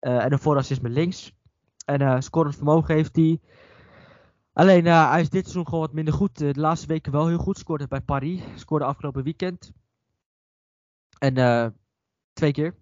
[0.00, 1.32] Uh, en een voorassist met links.
[1.84, 3.40] En scorend vermogen heeft hij.
[4.52, 6.38] Alleen hij is dit seizoen gewoon wat minder goed.
[6.38, 7.58] de laatste weken wel heel goed.
[7.58, 8.42] Scoorde bij Paris.
[8.54, 9.72] Scoorde afgelopen weekend.
[11.18, 11.34] En
[12.32, 12.74] twee keer.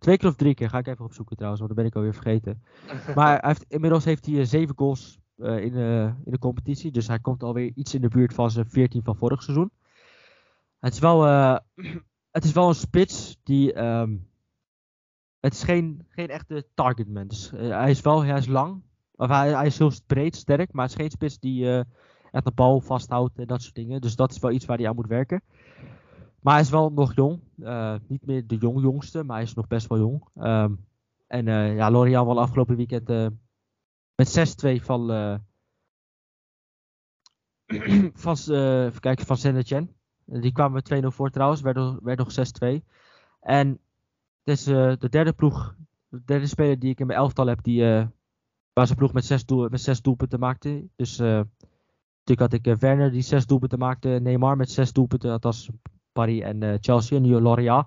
[0.00, 2.22] Twee keer of drie keer, ga ik even opzoeken trouwens, want dan ben ik alweer
[2.22, 2.62] vergeten.
[3.14, 6.90] maar hij heeft, inmiddels heeft hij uh, zeven goals uh, in, uh, in de competitie.
[6.90, 9.70] Dus hij komt alweer iets in de buurt van zijn 14 van vorig seizoen.
[10.78, 11.22] Het is wel,
[12.36, 13.82] het is wel een spits die.
[13.82, 14.28] Um,
[15.40, 17.26] het is geen, geen echte targetman.
[17.26, 18.82] Dus, hij is wel hij is lang.
[19.14, 20.72] Of hij, hij is heel breed, sterk.
[20.72, 21.84] Maar het is geen spits die
[22.30, 24.00] echt de bal vasthoudt en dat soort dingen.
[24.00, 25.42] Dus dat is wel iets waar hij aan moet werken.
[26.40, 27.40] Maar hij is wel nog jong.
[27.56, 30.24] Uh, niet meer de jong jongste, maar hij is nog best wel jong.
[30.34, 30.86] Um,
[31.26, 33.26] en uh, ja, Lorient wel afgelopen weekend uh,
[34.14, 35.00] met 6-2 van,
[38.14, 38.36] van,
[39.02, 39.88] van Saint-Etienne.
[40.24, 42.32] Die kwamen met 2-0 voor trouwens, werd, werd nog
[42.80, 42.84] 6-2.
[43.40, 43.68] En
[44.42, 45.76] het is de derde ploeg,
[46.08, 47.82] de derde speler die ik in mijn elftal heb, die,
[48.72, 50.88] waar zijn ploeg met zes, doel, met zes doelpunten maakte.
[50.96, 55.70] Dus natuurlijk had ik Werner die zes doelpunten maakte, Neymar met zes doelpunten, dat was
[56.20, 57.86] Paris en Chelsea, en nu Lorient.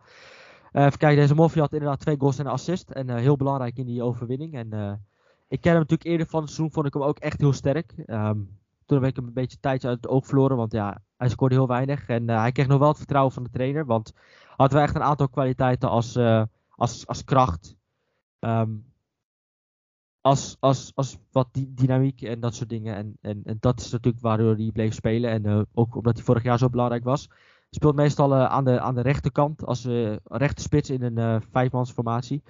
[0.72, 2.90] even kijken, deze Moffi had inderdaad twee goals en een assist.
[2.90, 4.54] En heel belangrijk in die overwinning.
[4.54, 4.68] En
[5.48, 7.94] ik ken hem natuurlijk eerder van het seizoen, vond ik hem ook echt heel sterk.
[8.06, 8.40] Ehm,
[8.86, 11.56] toen heb ik hem een beetje tijd uit het oog verloren, want ja, hij scoorde
[11.56, 12.08] heel weinig.
[12.08, 14.14] En hij kreeg nog wel het vertrouwen van de trainer, want
[14.56, 16.18] had wel echt een aantal kwaliteiten als,
[16.70, 17.76] als, als kracht.
[18.40, 18.94] Um,
[20.22, 22.96] als, als, als wat dynamiek en dat soort dingen.
[22.96, 25.30] En, en, en dat is natuurlijk waardoor hij bleef spelen.
[25.30, 27.30] En ook omdat hij vorig jaar zo belangrijk was.
[27.76, 32.44] Speelt meestal uh, aan, de, aan de rechterkant als uh, rechterspits in een uh, vijfmansformatie.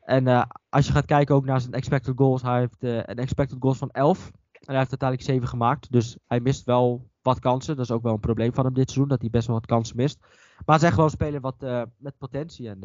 [0.00, 2.42] En als je gaat kijken ook naar zijn expected goals.
[2.42, 4.26] Hij heeft een expected goals van 11.
[4.26, 4.30] En
[4.66, 5.92] hij heeft uiteindelijk 7 gemaakt.
[5.92, 7.76] Dus hij mist wel wat kansen.
[7.76, 9.08] Dat is ook wel een probleem van hem dit seizoen.
[9.08, 10.18] Dat hij best wel wat kansen mist.
[10.20, 11.60] Maar hij is echt wel een speler wat,
[11.96, 12.68] met potentie.
[12.68, 12.80] En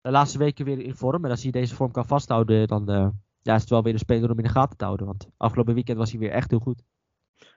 [0.00, 1.24] de laatste weken weer in vorm.
[1.24, 2.84] En als hij deze vorm kan vasthouden, dan
[3.42, 5.06] ja, is het wel weer een speler om in de gaten te houden.
[5.06, 6.82] Want afgelopen weekend was hij weer echt heel goed.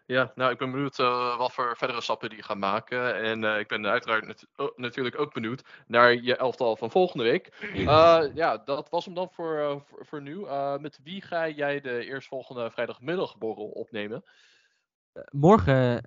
[0.06, 3.16] Ja, nou, ik ben benieuwd uh, wat voor verdere stappen die gaan maken.
[3.16, 7.72] En uh, ik ben uiteraard natuurlijk ook benieuwd naar je elftal van volgende week.
[7.76, 10.46] Uh, ja, dat was hem dan voor, voor, voor, nu.
[10.80, 14.24] met wie ga jij de eerstvolgende vrijdagmiddagborrel opnemen?
[15.30, 16.04] morgen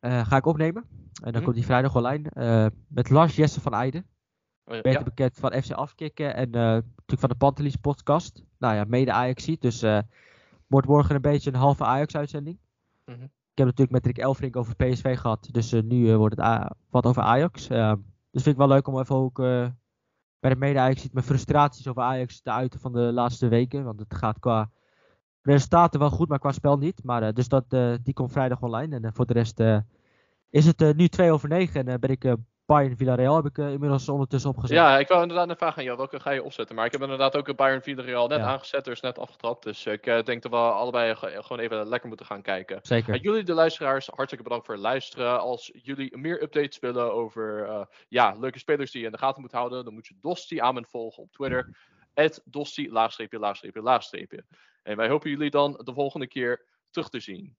[0.00, 0.86] ga ik opnemen.
[1.22, 1.42] En dan hm.
[1.42, 2.72] komt die vrijdag online.
[2.88, 4.06] met Lars Jesse van Eijden.
[4.68, 8.44] Oh, Beter bekend van FC Afkikken en uh, natuurlijk van de Pantelis podcast.
[8.58, 9.44] Nou ja, mede Ajax.
[9.44, 9.98] Dus uh,
[10.66, 12.58] wordt morgen een beetje een halve Ajax-uitzending.
[13.14, 13.24] -hmm.
[13.24, 15.48] Ik heb natuurlijk met Rick Elfrink over PSV gehad.
[15.50, 17.66] Dus uh, nu wordt het wat over Ajax.
[17.68, 19.36] dus vind ik wel leuk om even ook
[20.38, 23.84] bij de mede Ajax ziet mijn frustraties over Ajax te uiten van de laatste weken.
[23.84, 24.70] Want het gaat qua
[25.42, 27.04] resultaten wel goed, maar qua spel niet.
[27.04, 27.70] Maar dus dat,
[28.02, 29.00] die komt vrijdag online.
[29.00, 29.60] En voor de rest
[30.50, 32.36] is het nu 2 over 9 en ben ik
[32.66, 34.76] Bayern Villarreal heb ik uh, inmiddels ondertussen opgezet.
[34.76, 35.96] Ja, ik wil inderdaad een vraag aan jou.
[35.96, 36.76] Welke ga je opzetten?
[36.76, 39.62] Maar ik heb inderdaad ook een Bayern Villarreal net aangezet, dus net afgetrapt.
[39.62, 42.78] Dus ik uh, denk dat we allebei gewoon even lekker moeten gaan kijken.
[42.82, 43.14] Zeker.
[43.14, 45.40] En jullie, de luisteraars, hartstikke bedankt voor het luisteren.
[45.40, 49.42] Als jullie meer updates willen over uh, ja, leuke spelers die je in de gaten
[49.42, 51.76] moet houden, dan moet je Dosti Amen volgen op Twitter.
[52.44, 54.44] Dosti, laagstreepje, laagstreepje, laagstreepje.
[54.82, 57.56] En wij hopen jullie dan de volgende keer terug te zien.